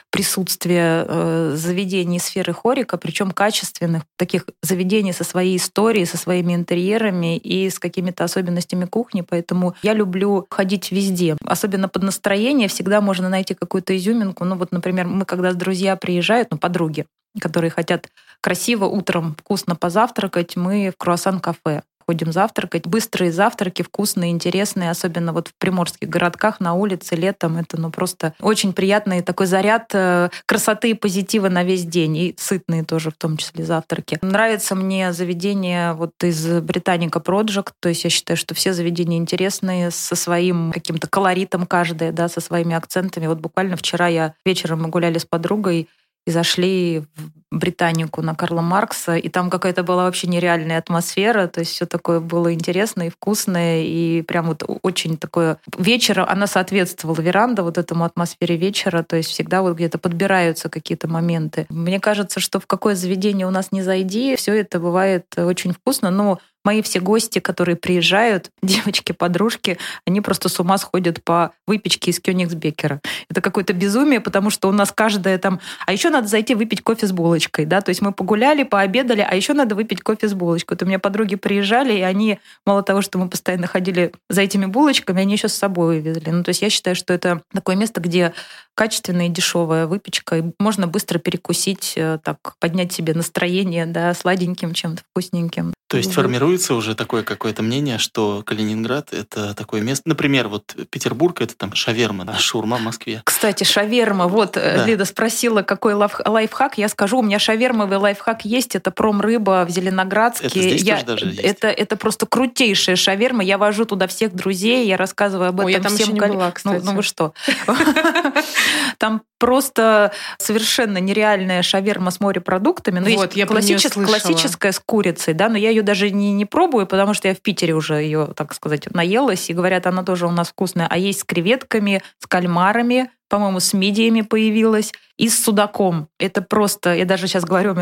присутствия 0.10 1.06
э, 1.08 1.54
заведений 1.56 2.20
сферы 2.20 2.54
хорика, 2.54 2.98
причем 2.98 3.32
качественных, 3.32 4.04
таких 4.18 4.46
заведений 4.62 5.14
со 5.14 5.24
своей 5.24 5.56
историей, 5.56 6.06
со 6.06 6.18
своими 6.18 6.54
интерьерами 6.54 7.38
и 7.38 7.70
с 7.70 7.80
какими-то 7.80 8.26
особенностями 8.26 8.86
кухни. 8.86 9.22
Поэтому 9.22 9.76
я 9.84 9.94
люблю 9.94 10.46
ходить 10.50 10.92
везде 10.92 11.38
особенно 11.62 11.88
под 11.88 12.04
настроение, 12.04 12.68
всегда 12.68 13.02
можно 13.02 13.30
найти 13.30 13.54
какую-то 13.54 13.96
изюминку. 13.96 14.46
Ну 14.46 14.56
вот, 14.56 14.72
например, 14.72 15.06
мы 15.06 15.26
когда 15.26 15.54
друзья 15.54 15.96
приезжают, 15.96 16.50
ну, 16.52 16.58
подруги, 16.58 17.06
которые 17.40 17.70
хотят 17.70 18.10
красиво 18.42 18.86
утром 18.86 19.36
вкусно 19.40 19.76
позавтракать, 19.76 20.56
мы 20.56 20.90
в 20.90 20.98
круассан-кафе 20.98 21.84
ходим 22.12 22.34
завтракать. 22.34 22.88
Быстрые 22.88 23.32
завтраки, 23.32 23.84
вкусные, 23.84 24.32
интересные, 24.32 24.92
особенно 24.92 25.32
вот 25.32 25.48
в 25.48 25.54
приморских 25.54 26.10
городках 26.10 26.60
на 26.60 26.74
улице 26.74 27.16
летом. 27.16 27.56
Это 27.56 27.80
ну 27.80 27.90
просто 27.90 28.34
очень 28.42 28.74
приятный 28.74 29.22
такой 29.22 29.46
заряд 29.46 29.92
э, 29.94 30.28
красоты 30.46 30.90
и 30.90 30.94
позитива 30.94 31.48
на 31.48 31.64
весь 31.64 31.86
день. 31.86 32.18
И 32.18 32.36
сытные 32.38 32.84
тоже 32.84 33.12
в 33.12 33.14
том 33.14 33.38
числе 33.38 33.64
завтраки. 33.64 34.20
Нравится 34.22 34.76
мне 34.76 35.14
заведение 35.14 35.94
вот 35.94 36.12
из 36.22 36.46
Британика 36.60 37.20
Project. 37.20 37.70
То 37.80 37.88
есть 37.88 38.04
я 38.04 38.10
считаю, 38.10 38.36
что 38.36 38.54
все 38.56 38.74
заведения 38.74 39.18
интересные, 39.18 39.90
со 39.90 40.18
своим 40.18 40.74
каким-то 40.74 41.08
колоритом 41.08 41.66
каждое, 41.66 42.12
да, 42.12 42.28
со 42.28 42.42
своими 42.42 42.76
акцентами. 42.76 43.28
Вот 43.28 43.40
буквально 43.40 43.78
вчера 43.78 44.10
я 44.10 44.34
вечером 44.46 44.82
мы 44.84 44.90
гуляли 44.90 45.18
с 45.18 45.24
подругой, 45.24 45.88
и 46.26 46.32
зашли 46.32 47.04
в 47.16 47.32
Британику 47.52 48.22
на 48.22 48.34
Карла 48.34 48.62
Маркса, 48.62 49.18
и 49.18 49.28
там 49.28 49.50
какая-то 49.50 49.84
была 49.84 50.06
вообще 50.06 50.28
нереальная 50.28 50.78
атмосфера, 50.78 51.48
то 51.48 51.60
есть 51.60 51.72
все 51.74 51.86
такое 51.86 52.22
было 52.22 52.54
интересное 52.54 53.08
и 53.08 53.10
вкусное, 53.10 53.84
и 53.84 54.22
прям 54.22 54.48
вот 54.48 54.64
очень 54.84 55.18
такое... 55.18 55.58
Вечера 55.78 56.30
она 56.30 56.48
соответствовала, 56.48 57.20
веранда 57.20 57.64
вот 57.64 57.78
этому 57.78 58.06
атмосфере 58.06 58.56
вечера, 58.56 59.04
то 59.04 59.18
есть 59.18 59.30
всегда 59.30 59.62
вот 59.62 59.76
где-то 59.76 59.98
подбираются 59.98 60.70
какие-то 60.70 61.10
моменты. 61.10 61.66
Мне 61.70 62.00
кажется, 62.00 62.40
что 62.40 62.62
в 62.62 62.68
какое 62.68 62.96
заведение 62.96 63.46
у 63.46 63.52
нас 63.52 63.72
не 63.72 63.82
зайди, 63.82 64.38
все 64.38 64.54
это 64.54 64.80
бывает 64.80 65.26
очень 65.38 65.74
вкусно, 65.74 66.10
но 66.10 66.40
Мои 66.64 66.82
все 66.82 67.00
гости, 67.00 67.40
которые 67.40 67.76
приезжают, 67.76 68.50
девочки, 68.62 69.12
подружки, 69.12 69.78
они 70.06 70.22
просто 70.22 70.50
с 70.50 70.60
ума 70.60 70.78
сходят 70.78 71.24
по 71.24 71.52
выпечке 71.68 72.12
из 72.12 72.20
Кёнигсбекера. 72.20 73.02
Это 73.30 73.42
какое-то 73.42 73.74
безумие, 73.74 74.20
потому 74.20 74.50
что 74.50 74.70
у 74.70 74.72
нас 74.72 74.92
каждая 74.92 75.38
там... 75.38 75.60
А 75.86 75.94
еще 75.94 76.10
надо 76.10 76.28
зайти 76.28 76.56
выпить 76.56 76.82
кофе 76.82 77.08
с 77.08 77.12
булочкой, 77.12 77.66
да, 77.66 77.82
то 77.82 77.90
есть 77.90 78.02
мы 78.02 78.12
погуляли, 78.12 78.64
пообедали, 78.64 79.26
а 79.28 79.36
еще 79.36 79.54
надо 79.54 79.76
выпить 79.76 80.02
кофе 80.02 80.28
с 80.28 80.34
булочкой. 80.34 80.76
Вот 80.76 80.84
у 80.84 80.86
меня 80.86 81.00
подруги 81.00 81.36
приезжали, 81.36 81.94
и 81.94 82.02
они, 82.02 82.40
мало 82.66 82.84
того, 82.84 83.02
что 83.02 83.18
мы 83.18 83.30
постоянно 83.30 83.68
ходили 83.68 84.14
за 84.30 84.42
этими 84.42 84.66
булочками, 84.66 85.22
они 85.22 85.34
еще 85.34 85.48
с 85.48 85.54
собой 85.54 86.00
везли. 86.00 86.32
Ну, 86.32 86.44
то 86.44 86.50
есть 86.50 86.62
я 86.62 86.70
считаю, 86.70 86.96
что 86.96 87.14
это 87.14 87.42
такое 87.54 87.76
место, 87.76 88.02
где 88.02 88.34
качественная 88.76 89.28
и 89.28 89.30
дешевая 89.30 89.88
выпечка, 89.88 90.38
и 90.38 90.44
можно 90.60 90.88
быстро 90.88 91.20
перекусить, 91.20 91.94
э, 91.96 92.20
так, 92.24 92.38
поднять 92.60 92.92
себе 92.94 93.14
настроение, 93.14 93.86
да, 93.86 94.14
сладеньким 94.14 94.74
чем-то 94.74 95.04
вкусненьким. 95.10 95.74
То 95.92 95.98
есть 95.98 96.14
формируется 96.14 96.74
уже 96.74 96.96
такое 96.96 97.24
какое-то 97.24 97.64
мнение, 97.64 97.98
что 97.98 98.44
Калининград— 98.46 99.10
это 99.12 99.54
такое 99.54 99.82
место... 99.82 100.08
Например, 100.08 100.48
вот 100.48 100.74
Петербург— 100.90 101.42
это 101.42 101.54
там 101.58 101.76
шаверма, 101.76 102.26
а 102.30 102.40
шаурма 102.40 102.78
в 102.78 102.82
Москве. 102.82 103.22
Кстати, 103.26 103.66
шаверма. 103.66 104.30
Вот 104.30 104.56
э, 104.56 104.78
да. 104.78 104.86
Лида 104.86 105.04
спросила, 105.04 105.64
какой 105.64 105.94
лайфхак. 105.94 106.78
Я 106.78 106.88
скажу, 106.88 107.20
у 107.20 107.22
меня 107.22 107.40
шавермовый 107.40 107.98
лайфхак 107.98 108.46
есть. 108.46 108.74
Это 108.76 108.90
промрыба 108.90 109.66
в 109.68 109.70
Зеленоградске. 109.70 110.48
Это 110.48 110.62
здесь 110.62 110.82
я... 110.84 110.94
тоже 110.94 111.06
даже 111.08 111.26
есть. 111.26 111.40
Это, 111.42 111.68
это 111.68 111.98
просто 111.98 112.26
крутейшая 112.26 112.96
шаверма. 112.96 113.44
Я 113.44 113.58
вожу 113.58 113.84
туда 113.84 114.08
всех 114.08 114.34
друзей, 114.34 114.88
я 114.88 114.96
рассказываю 114.96 115.50
об 115.50 115.56
этом 115.56 115.66
Ой, 115.66 115.74
я 115.74 115.82
там 115.82 115.94
всем. 115.94 116.08
Еще 116.08 116.14
не 116.14 116.20
была, 116.22 116.52
кстати. 116.52 116.82
Ну, 116.86 116.92
ну 116.92 116.96
вы 116.96 117.04
что? 117.04 117.34
Там 118.98 119.24
просто 119.42 120.12
совершенно 120.38 121.00
нереальная 121.00 121.64
шаверма 121.64 122.12
с 122.12 122.20
морепродуктами. 122.20 123.00
Ну, 123.00 123.16
вот, 123.16 123.34
есть 123.34 123.48
классическая 123.94 124.72
с 124.72 124.80
курицей, 124.80 125.34
да, 125.34 125.50
но 125.50 125.58
я 125.58 125.72
ее 125.72 125.81
даже 125.84 126.10
не, 126.12 126.34
не 126.34 126.46
пробую, 126.46 126.88
потому 126.88 127.14
что 127.14 127.28
я 127.28 127.36
в 127.36 127.42
Питере 127.42 127.74
уже 127.74 127.96
ее, 127.96 128.34
так 128.36 128.54
сказать, 128.54 128.94
наелась, 128.94 129.50
и 129.50 129.54
говорят, 129.54 129.88
она 129.88 130.04
тоже 130.04 130.28
у 130.28 130.32
нас 130.32 130.50
вкусная. 130.50 130.88
А 130.90 130.98
есть 130.98 131.22
с 131.22 131.24
креветками, 131.24 132.02
с 132.20 132.28
кальмарами, 132.28 133.10
по-моему, 133.30 133.60
с 133.60 133.74
мидиями 133.74 134.22
появилась, 134.22 134.94
и 135.18 135.30
с 135.30 135.44
судаком. 135.44 136.08
Это 136.20 136.42
просто, 136.42 136.94
я 136.96 137.06
даже 137.06 137.28
сейчас 137.28 137.46
говорю, 137.46 137.76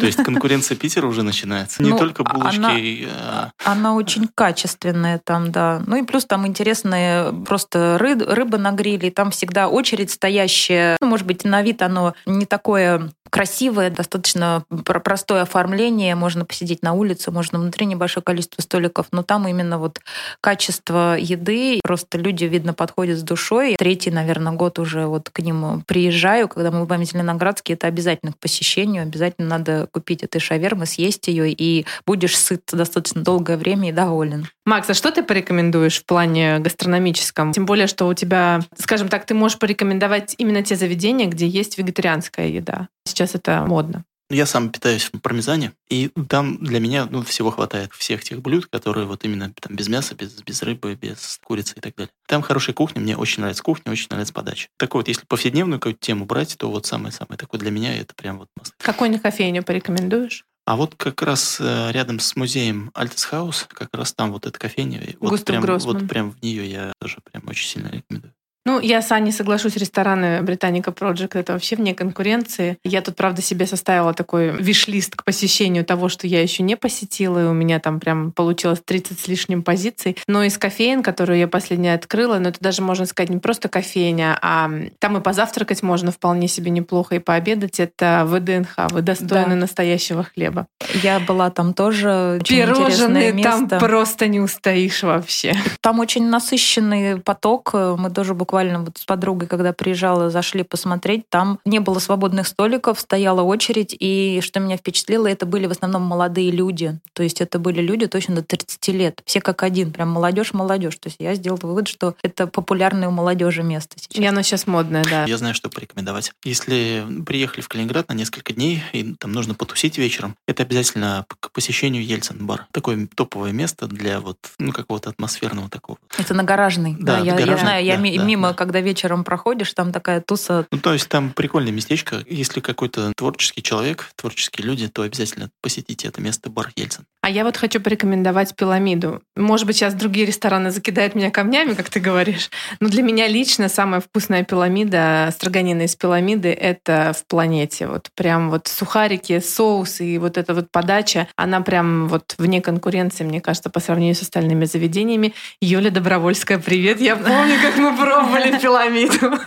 то 0.00 0.06
есть 0.06 0.22
конкуренция 0.22 0.76
Питера 0.76 1.06
уже 1.06 1.22
начинается. 1.22 1.82
Не 1.82 1.90
ну, 1.90 1.98
только 1.98 2.24
булочки. 2.24 2.58
Она, 2.58 3.52
а... 3.64 3.72
она 3.72 3.94
очень 3.94 4.28
качественная 4.34 5.20
там, 5.22 5.52
да. 5.52 5.82
Ну 5.86 5.96
и 5.96 6.02
плюс 6.02 6.24
там 6.24 6.46
интересные 6.46 7.32
просто 7.46 7.98
ры, 7.98 8.14
рыба 8.14 8.58
на 8.58 8.72
гриле. 8.72 9.10
Там 9.10 9.30
всегда 9.30 9.68
очередь 9.68 10.10
стоящая. 10.10 10.96
Ну, 11.00 11.08
может 11.08 11.26
быть, 11.26 11.44
на 11.44 11.62
вид 11.62 11.82
оно 11.82 12.14
не 12.26 12.46
такое 12.46 13.10
красивое, 13.30 13.90
достаточно 13.90 14.64
простое 14.84 15.42
оформление. 15.42 16.14
Можно 16.14 16.44
посидеть 16.44 16.82
на 16.82 16.92
улице, 16.92 17.30
можно 17.30 17.58
внутри 17.58 17.86
небольшое 17.86 18.22
количество 18.22 18.62
столиков, 18.62 19.06
но 19.12 19.22
там 19.22 19.46
именно 19.48 19.78
вот 19.78 20.00
качество 20.40 21.16
еды. 21.18 21.80
Просто 21.82 22.18
люди, 22.18 22.44
видно, 22.44 22.74
подходят 22.74 23.18
с 23.18 23.22
душой. 23.22 23.76
Третий, 23.78 24.10
наверное, 24.10 24.52
год 24.52 24.78
уже 24.78 25.06
вот 25.06 25.30
к 25.30 25.38
ним 25.40 25.82
приезжаю. 25.86 26.48
Когда 26.48 26.70
мы 26.70 26.84
в 26.84 27.04
Зеленоградске, 27.04 27.74
это 27.74 27.86
обязательно 27.86 28.32
к 28.32 28.38
посещению. 28.38 29.02
Обязательно 29.02 29.48
надо 29.48 29.88
купить 29.92 30.22
этой 30.22 30.40
шавермы, 30.40 30.86
съесть 30.86 31.28
ее, 31.28 31.52
и 31.52 31.86
будешь 32.06 32.38
сыт 32.38 32.62
достаточно 32.72 33.22
долгое 33.22 33.56
время 33.56 33.90
и 33.90 33.92
доволен. 33.92 34.48
Макс, 34.64 34.88
а 34.90 34.94
что 34.94 35.12
ты 35.12 35.22
порекомендуешь 35.22 36.00
в 36.00 36.06
плане 36.06 36.58
гастрономическом? 36.58 37.52
Тем 37.52 37.66
более, 37.66 37.86
что 37.86 38.06
у 38.06 38.14
тебя, 38.14 38.60
скажем 38.76 39.08
так, 39.08 39.26
ты 39.26 39.34
можешь 39.34 39.58
порекомендовать 39.58 40.34
именно 40.38 40.62
те 40.62 40.76
заведения, 40.76 41.26
где 41.26 41.46
есть 41.46 41.78
вегетарианская 41.78 42.48
еда. 42.48 42.88
Сейчас 43.06 43.34
это 43.34 43.64
модно. 43.64 44.04
Я 44.28 44.44
сам 44.44 44.70
питаюсь 44.70 45.04
в 45.04 45.20
пармезане, 45.20 45.72
и 45.88 46.10
там 46.28 46.58
для 46.58 46.80
меня 46.80 47.06
ну, 47.08 47.22
всего 47.22 47.52
хватает 47.52 47.92
всех 47.92 48.24
тех 48.24 48.42
блюд, 48.42 48.66
которые 48.66 49.06
вот 49.06 49.24
именно 49.24 49.52
там 49.60 49.76
без 49.76 49.86
мяса, 49.86 50.16
без, 50.16 50.42
без 50.42 50.62
рыбы, 50.64 50.96
без 50.96 51.38
курицы 51.44 51.74
и 51.76 51.80
так 51.80 51.94
далее. 51.94 52.10
Там 52.26 52.42
хорошая 52.42 52.74
кухня, 52.74 53.00
мне 53.00 53.16
очень 53.16 53.42
нравится 53.42 53.62
кухня, 53.62 53.92
очень 53.92 54.08
нравится 54.10 54.34
подача. 54.34 54.68
Так 54.78 54.94
вот, 54.94 55.06
если 55.06 55.24
повседневную 55.26 55.78
какую-то 55.78 56.00
тему 56.00 56.24
брать, 56.24 56.56
то 56.58 56.68
вот 56.68 56.86
самое-самое 56.86 57.38
такое 57.38 57.60
для 57.60 57.70
меня 57.70 57.96
это 57.96 58.16
прям 58.16 58.38
вот 58.38 58.48
маст. 58.56 58.74
Какую 58.78 59.16
кофейню 59.20 59.62
порекомендуешь? 59.62 60.44
А 60.66 60.74
вот 60.74 60.96
как 60.96 61.22
раз 61.22 61.58
э, 61.60 61.92
рядом 61.92 62.18
с 62.18 62.34
музеем 62.34 62.90
Альтесхаус, 62.94 63.68
как 63.68 63.90
раз 63.92 64.12
там 64.12 64.32
вот 64.32 64.46
эта 64.46 64.58
кофейня. 64.58 65.00
Вот 65.20 65.44
прям, 65.44 65.64
вот 65.64 66.08
прям 66.08 66.32
в 66.32 66.42
нее 66.42 66.68
я 66.68 66.92
тоже 67.00 67.18
прям 67.30 67.44
очень 67.46 67.68
сильно 67.68 67.86
рекомендую. 67.86 68.34
Ну, 68.66 68.80
я 68.80 69.00
с 69.00 69.12
Аней 69.12 69.30
соглашусь, 69.30 69.76
рестораны 69.76 70.42
Британика 70.42 70.90
Project 70.90 71.38
это 71.38 71.52
вообще 71.52 71.76
вне 71.76 71.94
конкуренции. 71.94 72.78
Я 72.82 73.00
тут, 73.00 73.14
правда, 73.14 73.40
себе 73.40 73.64
составила 73.64 74.12
такой 74.12 74.50
виш-лист 74.50 75.14
к 75.14 75.22
посещению 75.22 75.84
того, 75.84 76.08
что 76.08 76.26
я 76.26 76.42
еще 76.42 76.64
не 76.64 76.76
посетила, 76.76 77.44
и 77.44 77.44
у 77.44 77.52
меня 77.52 77.78
там 77.78 78.00
прям 78.00 78.32
получилось 78.32 78.82
30 78.84 79.20
с 79.20 79.28
лишним 79.28 79.62
позиций. 79.62 80.16
Но 80.26 80.42
из 80.42 80.58
кофеин, 80.58 81.04
которую 81.04 81.38
я 81.38 81.46
последняя 81.46 81.94
открыла, 81.94 82.40
ну, 82.40 82.48
это 82.48 82.58
даже, 82.58 82.82
можно 82.82 83.06
сказать, 83.06 83.30
не 83.30 83.38
просто 83.38 83.68
кофейня, 83.68 84.36
а 84.42 84.68
там 84.98 85.16
и 85.16 85.20
позавтракать 85.20 85.84
можно 85.84 86.10
вполне 86.10 86.48
себе 86.48 86.72
неплохо, 86.72 87.14
и 87.14 87.18
пообедать. 87.20 87.78
Это 87.78 88.24
ВДНХ, 88.26 88.90
вы 88.90 89.02
достойны 89.02 89.50
да. 89.50 89.54
настоящего 89.54 90.24
хлеба. 90.24 90.66
Я 91.04 91.20
была 91.20 91.50
там 91.50 91.72
тоже. 91.72 92.40
Очень 92.40 92.56
Пирожные 92.56 93.32
там 93.44 93.68
просто 93.68 94.26
не 94.26 94.40
устоишь 94.40 95.04
вообще. 95.04 95.54
Там 95.80 96.00
очень 96.00 96.28
насыщенный 96.28 97.20
поток. 97.20 97.72
Мы 97.74 98.10
тоже 98.10 98.34
буквально 98.34 98.55
буквально 98.56 98.80
вот 98.84 98.96
с 98.96 99.04
подругой, 99.04 99.48
когда 99.48 99.74
приезжала, 99.74 100.30
зашли 100.30 100.62
посмотреть, 100.62 101.28
там 101.28 101.58
не 101.66 101.78
было 101.78 101.98
свободных 101.98 102.46
столиков, 102.46 102.98
стояла 102.98 103.42
очередь, 103.42 103.94
и 103.98 104.40
что 104.42 104.60
меня 104.60 104.78
впечатлило, 104.78 105.26
это 105.26 105.44
были 105.44 105.66
в 105.66 105.72
основном 105.72 106.02
молодые 106.04 106.50
люди. 106.50 106.98
То 107.12 107.22
есть 107.22 107.42
это 107.42 107.58
были 107.58 107.82
люди 107.82 108.06
точно 108.06 108.36
до 108.36 108.42
30 108.42 108.88
лет. 108.88 109.20
Все 109.26 109.42
как 109.42 109.62
один, 109.62 109.92
прям 109.92 110.08
молодежь, 110.08 110.54
молодежь. 110.54 110.96
То 110.96 111.08
есть 111.08 111.16
я 111.18 111.34
сделала 111.34 111.60
вывод, 111.64 111.86
что 111.86 112.14
это 112.22 112.46
популярное 112.46 113.08
у 113.08 113.10
молодежи 113.10 113.62
место 113.62 113.96
сейчас. 113.98 114.18
И 114.18 114.24
оно 114.24 114.40
сейчас 114.40 114.66
модное, 114.66 115.04
да. 115.04 115.26
Я 115.26 115.36
знаю, 115.36 115.54
что 115.54 115.68
порекомендовать. 115.68 116.32
Если 116.42 117.04
приехали 117.26 117.60
в 117.60 117.68
Калининград 117.68 118.08
на 118.08 118.14
несколько 118.14 118.54
дней, 118.54 118.82
и 118.94 119.14
там 119.18 119.32
нужно 119.32 119.52
потусить 119.52 119.98
вечером, 119.98 120.34
это 120.48 120.62
обязательно 120.62 121.26
к 121.28 121.50
посещению 121.50 122.06
Ельцин-бар. 122.06 122.68
Такое 122.70 123.06
топовое 123.14 123.52
место 123.52 123.86
для 123.86 124.20
вот, 124.20 124.38
ну, 124.58 124.72
какого-то 124.72 125.10
атмосферного 125.10 125.68
такого. 125.68 125.98
Это 126.16 126.32
на 126.32 126.42
гаражный. 126.42 126.96
Да, 126.98 127.18
да 127.18 127.24
я, 127.24 127.32
гаражный, 127.32 127.50
я 127.50 127.58
знаю, 127.58 127.86
да, 127.86 128.08
я 128.08 128.18
да, 128.18 128.24
мимо 128.24 128.45
мимо, 128.46 128.54
когда 128.54 128.80
вечером 128.80 129.24
проходишь, 129.24 129.72
там 129.72 129.92
такая 129.92 130.20
туса. 130.20 130.66
Ну, 130.70 130.78
то 130.78 130.92
есть 130.92 131.08
там 131.08 131.30
прикольное 131.30 131.72
местечко. 131.72 132.22
Если 132.28 132.60
какой-то 132.60 133.12
творческий 133.16 133.62
человек, 133.62 134.10
творческие 134.16 134.66
люди, 134.66 134.88
то 134.88 135.02
обязательно 135.02 135.50
посетите 135.62 136.08
это 136.08 136.20
место, 136.20 136.50
бар 136.50 136.70
Ельцин. 136.76 137.04
А 137.22 137.30
я 137.30 137.44
вот 137.44 137.56
хочу 137.56 137.80
порекомендовать 137.80 138.54
пирамиду. 138.54 139.20
Может 139.34 139.66
быть, 139.66 139.76
сейчас 139.76 139.94
другие 139.94 140.26
рестораны 140.26 140.70
закидают 140.70 141.14
меня 141.16 141.30
камнями, 141.30 141.74
как 141.74 141.90
ты 141.90 141.98
говоришь. 141.98 142.50
Но 142.78 142.88
для 142.88 143.02
меня 143.02 143.26
лично 143.26 143.68
самая 143.68 144.00
вкусная 144.00 144.44
пирамида, 144.44 145.30
строганина 145.32 145.82
из 145.82 145.96
пирамиды, 145.96 146.50
это 146.50 147.12
в 147.18 147.26
планете. 147.26 147.88
Вот 147.88 148.10
прям 148.14 148.50
вот 148.50 148.68
сухарики, 148.68 149.40
соус 149.40 150.00
и 150.00 150.18
вот 150.18 150.38
эта 150.38 150.54
вот 150.54 150.70
подача, 150.70 151.26
она 151.36 151.60
прям 151.62 152.06
вот 152.06 152.36
вне 152.38 152.60
конкуренции, 152.60 153.24
мне 153.24 153.40
кажется, 153.40 153.70
по 153.70 153.80
сравнению 153.80 154.14
с 154.14 154.22
остальными 154.22 154.64
заведениями. 154.64 155.34
Юля 155.60 155.90
Добровольская, 155.90 156.58
привет. 156.58 157.00
Я 157.00 157.16
помню, 157.16 157.56
как 157.60 157.76
мы 157.76 157.96
пробовали 157.96 158.35
пробовали 158.36 158.58
пирамиду. 158.60 159.38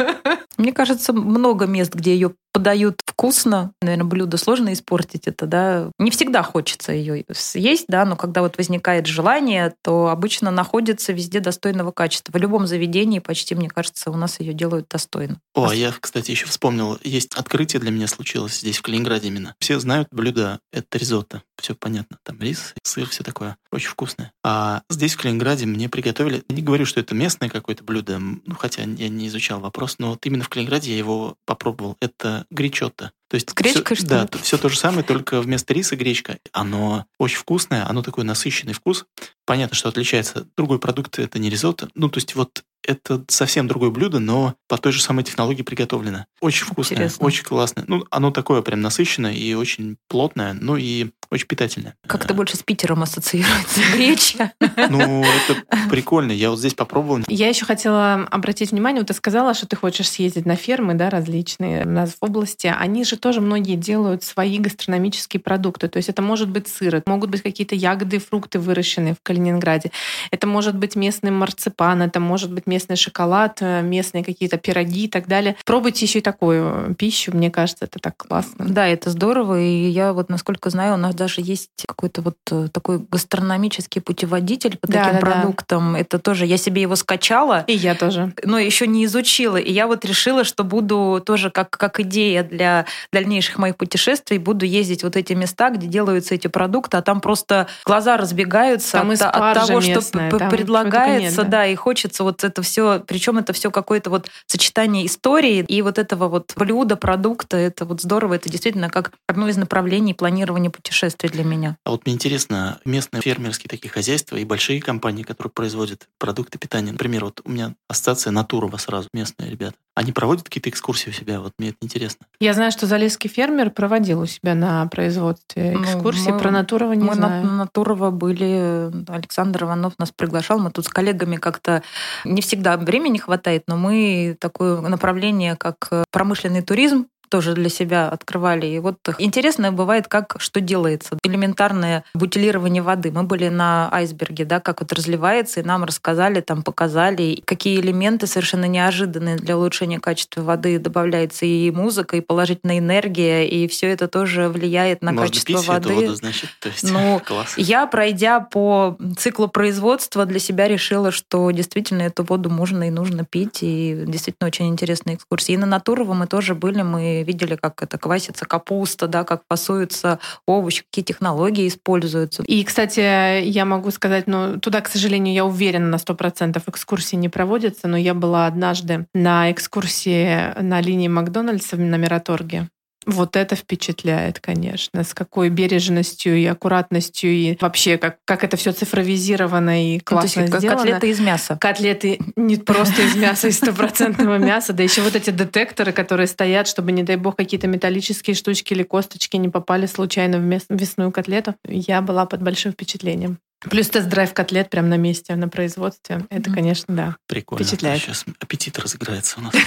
Мне 0.58 0.74
кажется, 0.74 1.14
много 1.14 1.66
мест, 1.66 1.94
где 1.94 2.14
ее 2.14 2.34
подают 2.52 3.02
вкусно. 3.06 3.72
Наверное, 3.82 4.06
блюдо 4.06 4.38
сложно 4.38 4.74
испортить 4.74 5.28
это, 5.28 5.46
да. 5.46 5.92
Не 6.00 6.12
всегда 6.12 6.44
хочется 6.44 6.92
ее 6.92 7.26
съесть, 7.32 7.86
да, 7.88 8.06
но 8.06 8.16
когда 8.16 8.42
вот 8.42 8.58
возникает 8.58 9.08
желание, 9.08 9.74
то 9.84 10.08
обычно 10.08 10.52
находится 10.52 11.14
везде 11.14 11.40
достойного 11.40 11.92
качества. 11.92 12.32
В 12.34 12.38
любом 12.38 12.68
заведении 12.68 13.20
почти, 13.20 13.56
мне 13.56 13.70
кажется, 13.70 14.12
у 14.12 14.16
нас 14.16 14.40
ее 14.40 14.54
делают 14.54 14.88
достойно. 14.90 15.40
О, 15.54 15.70
а 15.70 15.76
я, 15.76 15.94
кстати, 16.00 16.32
еще 16.32 16.46
вспомнил, 16.46 16.98
есть 17.04 17.36
открытие 17.36 17.80
для 17.80 17.92
меня 17.92 18.08
случилось 18.08 18.60
здесь, 18.60 18.78
в 18.78 18.82
Калининграде 18.82 19.28
именно. 19.28 19.56
Все 19.60 19.80
знают 19.80 20.08
блюдо, 20.12 20.60
это 20.72 20.98
ризотто. 20.98 21.44
Все 21.60 21.76
понятно. 21.76 22.18
Там 22.24 22.40
рис, 22.40 22.74
сыр, 22.84 23.08
все 23.10 23.24
такое. 23.24 23.58
Очень 23.72 23.90
вкусное. 23.90 24.32
А 24.44 24.82
здесь, 24.90 25.14
в 25.14 25.22
Калининграде, 25.22 25.66
мне 25.66 25.90
приготовили... 25.90 26.44
Не 26.50 26.62
говорю, 26.62 26.86
что 26.86 27.00
это 27.00 27.14
местное 27.14 27.50
какое-то 27.50 27.84
блюдо, 27.84 28.18
ну, 28.20 28.56
хотя 28.58 28.84
я 28.84 29.10
не 29.10 29.28
изучал 29.28 29.60
вопрос, 29.60 29.96
но 30.00 30.12
вот 30.12 30.26
именно 30.26 30.44
в 30.44 30.50
Калининграде 30.50 30.92
я 30.92 30.98
его 30.98 31.36
попробовал. 31.46 31.98
Это 32.00 32.39
гречотто. 32.50 33.12
То 33.30 33.36
есть 33.36 33.54
гречка, 33.54 33.96
все, 33.96 34.04
что 34.04 34.08
Да, 34.08 34.28
все 34.42 34.58
то 34.58 34.70
же 34.70 34.78
самое, 34.78 35.04
только 35.04 35.42
вместо 35.42 35.74
риса 35.74 35.96
гречка. 35.96 36.40
Оно 36.52 37.06
очень 37.18 37.38
вкусное, 37.38 37.88
оно 37.88 38.02
такой 38.02 38.24
насыщенный 38.24 38.74
вкус. 38.74 39.06
Понятно, 39.46 39.76
что 39.76 39.90
отличается. 39.90 40.48
Другой 40.58 40.80
продукт 40.80 41.20
это 41.20 41.40
не 41.40 41.50
ризотто. 41.50 41.90
Ну, 41.96 42.10
то 42.10 42.18
есть 42.18 42.36
вот 42.36 42.64
это 42.90 43.24
совсем 43.28 43.68
другое 43.68 43.92
блюдо, 43.92 44.20
но 44.20 44.56
по 44.68 44.78
той 44.78 44.92
же 44.92 45.02
самой 45.02 45.24
технологии 45.24 45.62
приготовлено. 45.62 46.26
Очень 46.42 46.66
вкусное, 46.66 46.98
Интересно. 46.98 47.26
очень 47.26 47.44
классное. 47.44 47.86
Ну, 47.88 48.04
оно 48.10 48.32
такое 48.32 48.64
прям 48.64 48.82
насыщенное 48.82 49.34
и 49.34 49.54
очень 49.54 49.98
плотное, 50.08 50.54
ну 50.54 50.76
и 50.76 51.12
очень 51.30 51.46
питательное. 51.46 51.96
Как-то 52.08 52.34
больше 52.34 52.58
с 52.58 52.64
Питером 52.64 53.04
ассоциируется 53.04 53.82
гречка. 53.94 54.54
Ну, 54.60 55.24
это 55.24 55.88
прикольно. 55.90 56.32
Я 56.32 56.50
вот 56.50 56.58
здесь 56.58 56.74
попробовал. 56.74 57.24
Я 57.28 57.50
еще 57.50 57.66
хотела 57.66 58.26
обратить 58.32 58.72
внимание, 58.72 59.02
вот 59.02 59.10
ты 59.10 59.14
сказала, 59.14 59.54
что 59.54 59.68
ты 59.68 59.76
хочешь 59.76 60.10
съездить 60.10 60.48
на 60.48 60.56
фермы, 60.56 60.96
да, 60.96 61.12
различные 61.12 61.86
у 61.86 61.90
нас 61.90 62.16
в 62.20 62.26
области. 62.26 62.74
Они 62.76 63.04
же 63.04 63.18
тоже 63.18 63.42
многие 63.42 63.76
делают 63.76 64.24
свои 64.24 64.58
гастрономические 64.58 65.40
продукты. 65.40 65.88
То 65.88 65.98
есть 65.98 66.10
это 66.10 66.24
может 66.24 66.50
быть 66.50 66.68
сыр, 66.68 66.96
это 66.96 67.10
могут 67.10 67.30
быть 67.30 67.44
какие-то 67.44 67.76
ягоды 67.76 68.16
и 68.16 68.20
фрукты, 68.20 68.58
выращенные 68.58 69.14
в 69.14 69.22
Калининграде. 69.22 69.92
Это 70.32 70.48
может 70.48 70.76
быть 70.76 70.96
местный 70.96 71.32
марципан, 71.32 72.02
это 72.02 72.20
может 72.20 72.52
быть 72.52 72.66
местный 72.66 72.79
местный 72.80 72.96
шоколад, 72.96 73.58
э, 73.60 73.82
местные 73.82 74.24
какие-то 74.24 74.58
пироги 74.58 75.06
и 75.06 75.08
так 75.10 75.28
далее. 75.28 75.58
Пробуйте 75.66 76.06
еще 76.06 76.20
и 76.20 76.22
такую 76.22 76.96
пищу, 76.96 77.36
мне 77.36 77.52
кажется, 77.52 77.86
это 77.86 78.00
так 78.00 78.16
классно. 78.16 78.66
Да, 78.70 78.88
это 78.88 79.10
здорово, 79.10 79.60
и 79.60 79.90
я 79.90 80.14
вот, 80.14 80.30
насколько 80.30 80.70
знаю, 80.70 80.94
у 80.94 80.98
нас 80.98 81.14
даже 81.14 81.42
есть 81.42 81.70
какой-то 81.86 82.22
вот 82.22 82.38
э, 82.52 82.70
такой 82.72 83.00
гастрономический 83.00 84.02
путеводитель 84.02 84.78
по 84.78 84.88
да, 84.88 85.04
таким 85.04 85.20
да, 85.20 85.20
продуктам. 85.20 85.94
Да. 85.94 86.00
Это 86.00 86.20
тоже, 86.20 86.46
я 86.46 86.56
себе 86.58 86.82
его 86.82 86.96
скачала. 86.96 87.66
И 87.68 87.74
я 87.74 87.96
тоже. 87.96 88.34
Но 88.44 88.58
еще 88.58 88.88
не 88.88 89.04
изучила. 89.04 89.58
И 89.58 89.72
я 89.72 89.88
вот 89.88 90.06
решила, 90.06 90.46
что 90.46 90.64
буду 90.64 91.22
тоже 91.26 91.52
как, 91.52 91.72
как 91.72 92.00
идея 92.00 92.44
для 92.44 92.86
дальнейших 93.12 93.58
моих 93.58 93.76
путешествий, 93.76 94.38
буду 94.38 94.66
ездить 94.66 95.04
вот 95.04 95.18
эти 95.18 95.34
места, 95.34 95.70
где 95.70 95.88
делаются 95.88 96.34
эти 96.34 96.48
продукты, 96.48 96.96
а 96.96 97.02
там 97.02 97.20
просто 97.20 97.68
глаза 97.84 98.16
разбегаются 98.16 98.94
там 98.94 99.12
от, 99.12 99.22
от 99.22 99.54
того, 99.54 99.82
местная, 99.82 100.30
что 100.30 100.50
предлагается, 100.50 101.42
нет, 101.42 101.50
да. 101.50 101.60
да, 101.60 101.66
и 101.66 101.76
хочется 101.76 102.24
вот 102.24 102.44
это 102.44 102.59
все, 102.62 103.04
причем 103.06 103.38
это 103.38 103.54
все 103.54 103.72
какое-то 103.72 104.10
вот 104.10 104.30
сочетание 104.46 105.06
истории 105.06 105.66
и 105.68 105.82
вот 105.82 105.98
этого 105.98 106.28
вот 106.28 106.54
блюда, 106.56 106.96
продукта, 106.96 107.58
это 107.58 107.86
вот 107.86 108.02
здорово, 108.02 108.36
это 108.36 108.50
действительно 108.50 108.90
как 108.90 109.12
одно 109.28 109.48
из 109.48 109.58
направлений 109.58 110.14
планирования 110.14 110.70
путешествий 110.70 111.30
для 111.30 111.44
меня. 111.44 111.78
А 111.86 111.92
вот 111.92 112.06
мне 112.06 112.16
интересно, 112.16 112.80
местные 112.86 113.22
фермерские 113.22 113.70
такие 113.70 113.90
хозяйства 113.90 114.38
и 114.38 114.46
большие 114.46 114.82
компании, 114.82 115.24
которые 115.24 115.52
производят 115.52 116.08
продукты 116.18 116.58
питания, 116.58 116.92
например, 116.92 117.26
вот 117.26 117.42
у 117.44 117.50
меня 117.50 117.76
ассоциация 117.88 118.32
Натурова 118.32 118.78
сразу, 118.78 119.10
местные 119.14 119.50
ребята, 119.50 119.76
они 120.00 120.14
проводят 120.14 120.46
какие-то 120.46 120.70
экскурсии 120.70 121.10
у 121.10 121.14
себя? 121.14 121.42
Вот 121.42 121.52
мне 121.60 121.70
это 121.70 121.78
интересно. 121.82 122.26
Я 122.40 122.54
знаю, 122.54 122.72
что 122.72 122.86
Залесский 122.86 123.30
фермер 123.30 123.70
проводил 123.70 124.22
у 124.22 124.26
себя 124.26 124.56
на 124.56 124.88
производстве 124.88 125.72
ну, 125.72 125.84
экскурсии. 125.84 126.30
Ну, 126.30 126.36
мы, 126.36 126.40
Про 126.40 126.52
Натурова 126.52 126.94
не 126.94 127.04
мы 127.04 127.16
знаю. 127.16 127.44
Мы 127.44 127.50
на 127.50 127.58
Натурова 127.58 128.10
были, 128.10 128.92
Александр 129.10 129.64
Иванов 129.64 130.00
нас 130.00 130.12
приглашал. 130.12 130.58
Мы 130.60 130.72
тут 130.72 130.86
с 130.86 130.88
коллегами 130.88 131.36
как-то 131.36 131.84
не 132.24 132.42
всегда 132.50 132.78
времени 132.78 133.20
хватает, 133.20 133.66
но 133.68 133.78
мы 133.78 134.36
такое 134.40 134.82
направление, 134.82 135.56
как 135.56 135.88
промышленный 136.12 136.64
туризм, 136.64 137.06
тоже 137.30 137.54
для 137.54 137.70
себя 137.70 138.10
открывали. 138.10 138.68
И 138.68 138.80
вот 138.80 138.98
интересно 139.18 139.72
бывает, 139.72 140.08
как 140.08 140.36
что 140.40 140.62
делается. 140.62 141.18
Элементарное 141.24 142.04
бутилирование 142.14 142.82
воды. 142.82 143.12
Мы 143.12 143.24
были 143.24 143.50
на 143.50 143.90
айсберге, 143.92 144.46
да, 144.46 144.60
как 144.60 144.82
вот 144.82 144.92
разливается, 144.94 145.60
и 145.60 145.64
нам 145.64 145.84
рассказали, 145.84 146.42
там 146.42 146.64
показали, 146.64 147.42
какие 147.46 147.80
элементы 147.80 148.28
совершенно 148.28 148.66
неожиданные 148.66 149.38
для 149.38 149.58
улучшения 149.58 150.00
качества 150.00 150.42
воды 150.42 150.80
добавляется 150.80 151.46
и 151.46 151.72
музыка, 151.72 152.18
и 152.18 152.22
положительная 152.22 152.80
энергия, 152.80 153.48
и 153.48 153.68
все 153.68 153.88
это 153.88 154.08
тоже 154.08 154.50
влияет 154.50 155.02
на 155.02 155.12
Можно 155.12 155.28
качество 155.28 155.58
пить 155.60 155.68
воды. 155.68 155.90
Эту 155.90 156.02
воду, 156.02 156.16
значит, 156.16 156.50
то 156.60 156.70
есть 156.70 156.84
ну, 156.84 157.22
класс. 157.26 157.54
Я, 157.58 157.86
пройдя 157.88 158.40
по 158.40 158.98
циклу 159.18 159.48
производства, 159.48 160.26
для 160.26 160.40
себя 160.40 160.68
решила, 160.68 161.12
что 161.12 161.52
действительно 161.52 162.04
эту 162.04 162.24
воду 162.24 162.50
можно 162.50 162.88
и 162.88 162.90
нужно 162.90 163.26
пить, 163.26 163.60
и 163.62 164.04
действительно 164.08 164.48
очень 164.48 164.68
интересные 164.68 165.16
экскурсии. 165.16 165.54
И 165.54 165.58
на 165.58 165.66
Натурово 165.66 166.14
мы 166.14 166.28
тоже 166.28 166.56
были, 166.56 166.82
мы 166.82 167.19
видели, 167.24 167.56
как 167.56 167.82
это 167.82 167.98
квасится 167.98 168.46
капуста, 168.46 169.08
да, 169.08 169.24
как 169.24 169.44
фасуются 169.50 170.20
овощи, 170.46 170.84
какие 170.84 171.04
технологии 171.06 171.68
используются. 171.68 172.44
И, 172.44 172.64
кстати, 172.64 173.44
я 173.44 173.66
могу 173.66 173.92
сказать, 173.92 174.28
ну, 174.28 174.60
туда, 174.60 174.82
к 174.82 174.90
сожалению, 174.90 175.34
я 175.34 175.46
уверена 175.46 175.88
на 175.88 175.96
100% 175.96 176.62
экскурсии 176.68 177.16
не 177.16 177.30
проводятся, 177.30 177.88
но 177.88 177.98
я 177.98 178.14
была 178.14 178.48
однажды 178.48 179.08
на 179.14 179.52
экскурсии 179.52 180.60
на 180.62 180.82
линии 180.82 181.08
Макдональдса 181.08 181.78
на 181.78 181.96
Мираторге. 181.96 182.70
Вот 183.06 183.36
это 183.36 183.56
впечатляет, 183.56 184.40
конечно, 184.40 185.04
с 185.04 185.14
какой 185.14 185.50
бережностью 185.50 186.36
и 186.36 186.46
аккуратностью 186.46 187.32
и 187.32 187.58
вообще 187.60 187.98
как, 187.98 188.18
как 188.26 188.44
это 188.44 188.58
все 188.58 188.72
цифровизировано 188.72 189.96
и 189.96 190.00
классно 190.00 190.42
ну, 190.42 190.48
есть, 190.48 190.60
сделано. 190.60 190.82
Котлеты 190.82 191.10
из 191.10 191.20
мяса. 191.20 191.58
Котлеты 191.60 192.20
не 192.36 192.58
просто 192.58 193.02
из 193.02 193.16
мяса, 193.16 193.48
из 193.48 193.58
стопроцентного 193.58 194.38
мяса, 194.38 194.74
да 194.74 194.84
еще 194.84 195.02
вот 195.02 195.16
эти 195.16 195.30
детекторы, 195.30 195.94
которые 195.94 196.28
стоят, 196.28 196.68
чтобы, 196.68 196.92
не 196.92 197.04
дай 197.04 197.16
бог, 197.16 197.38
какие-то 197.38 197.68
металлические 197.68 198.36
штучки 198.36 198.74
или 198.74 198.84
косточки 198.84 199.38
не 199.38 199.50
попали 199.50 199.86
случайно 199.86 200.38
в 200.38 200.44
мясную 200.44 201.12
котлету. 201.12 201.56
Я 201.66 202.02
была 202.02 202.26
под 202.26 202.42
большим 202.42 202.74
впечатлением. 202.74 203.40
Плюс 203.70 203.90
тест-драйв 203.90 204.34
котлет 204.34 204.70
прямо 204.70 204.88
на 204.88 204.98
месте, 204.98 205.36
на 205.36 205.50
производстве. 205.50 206.26
Это, 206.30 206.52
конечно, 206.52 206.96
да. 206.96 207.16
Прикольно. 207.28 207.64
Впечатляет. 207.64 208.02
Сейчас 208.02 208.26
аппетит 208.40 208.80
разыграется 208.80 209.40
у 209.40 209.44
нас. 209.44 209.54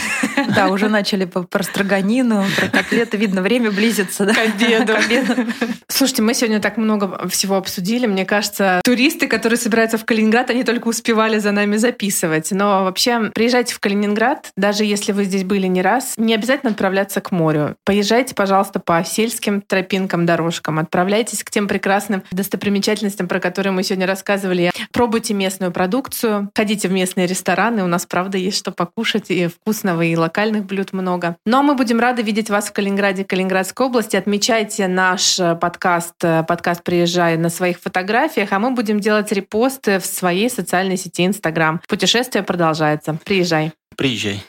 Да, 0.57 0.69
уже 0.69 0.89
начали 0.89 1.25
про 1.25 1.63
строганину, 1.63 2.45
про 2.57 2.69
котлеты. 2.69 3.17
Видно, 3.17 3.43
время 3.43 3.71
близится. 3.71 4.27
К 4.35 4.39
обеду. 4.39 4.95
Слушайте, 5.89 6.23
мы 6.23 6.35
сегодня 6.35 6.61
так 6.61 6.77
много 6.77 7.29
всего 7.29 7.57
обсудили. 7.57 8.07
Мне 8.07 8.25
кажется, 8.25 8.81
туристы, 8.85 9.29
которые 9.29 9.59
собираются 9.59 9.99
в 9.99 10.05
Калининград, 10.05 10.51
они 10.51 10.65
только 10.65 10.89
успевали 10.89 11.39
за 11.39 11.53
нами 11.53 11.77
записывать. 11.77 12.51
Но 12.51 12.85
вообще, 12.85 13.31
приезжайте 13.35 13.75
в 13.75 13.81
Калининград, 13.81 14.51
даже 14.57 14.85
если 14.85 15.13
вы 15.13 15.25
здесь 15.25 15.45
были 15.45 15.67
не 15.67 15.83
раз, 15.83 16.15
не 16.17 16.35
обязательно 16.35 16.73
отправляться 16.73 17.21
к 17.21 17.31
морю. 17.31 17.77
Поезжайте, 17.85 18.35
пожалуйста, 18.35 18.81
по 18.81 19.05
сельским 19.05 19.61
тропинкам, 19.61 20.27
дорожкам. 20.27 20.79
Отправляйтесь 20.79 21.45
к 21.45 21.51
тем 21.51 21.69
прекрасным 21.69 22.23
достопримечательностям, 22.31 23.29
про 23.29 23.39
которые 23.39 23.73
мы 23.73 23.82
мы 23.83 23.85
сегодня 23.85 24.07
рассказывали. 24.07 24.71
Пробуйте 24.93 25.35
местную 25.35 25.73
продукцию, 25.73 26.53
ходите 26.55 26.87
в 26.87 26.93
местные 26.93 27.27
рестораны. 27.27 27.83
У 27.83 27.89
нас, 27.89 28.07
правда, 28.07 28.39
есть 28.39 28.57
что 28.57 28.71
покушать, 28.71 29.29
и 29.29 29.49
вкусного, 29.49 30.03
и 30.03 30.15
локальных 30.15 30.67
блюд 30.67 30.93
много. 30.93 31.37
Но 31.45 31.57
ну, 31.57 31.59
а 31.59 31.63
мы 31.63 31.75
будем 31.75 31.99
рады 31.99 32.23
видеть 32.23 32.49
вас 32.49 32.69
в 32.69 32.73
Калининграде, 32.73 33.25
Калининградской 33.25 33.87
области. 33.87 34.15
Отмечайте 34.15 34.87
наш 34.87 35.41
э, 35.41 35.57
подкаст, 35.57 36.15
э, 36.23 36.45
подкаст 36.45 36.85
«Приезжай» 36.85 37.37
на 37.37 37.49
своих 37.49 37.81
фотографиях, 37.81 38.53
а 38.53 38.61
мы 38.61 38.71
будем 38.71 39.01
делать 39.01 39.33
репосты 39.33 39.99
в 39.99 40.07
своей 40.07 40.49
социальной 40.49 40.97
сети 40.97 41.27
Инстаграм. 41.27 41.81
Путешествие 41.89 42.45
продолжается. 42.45 43.19
Приезжай. 43.25 43.73
Приезжай. 43.97 44.41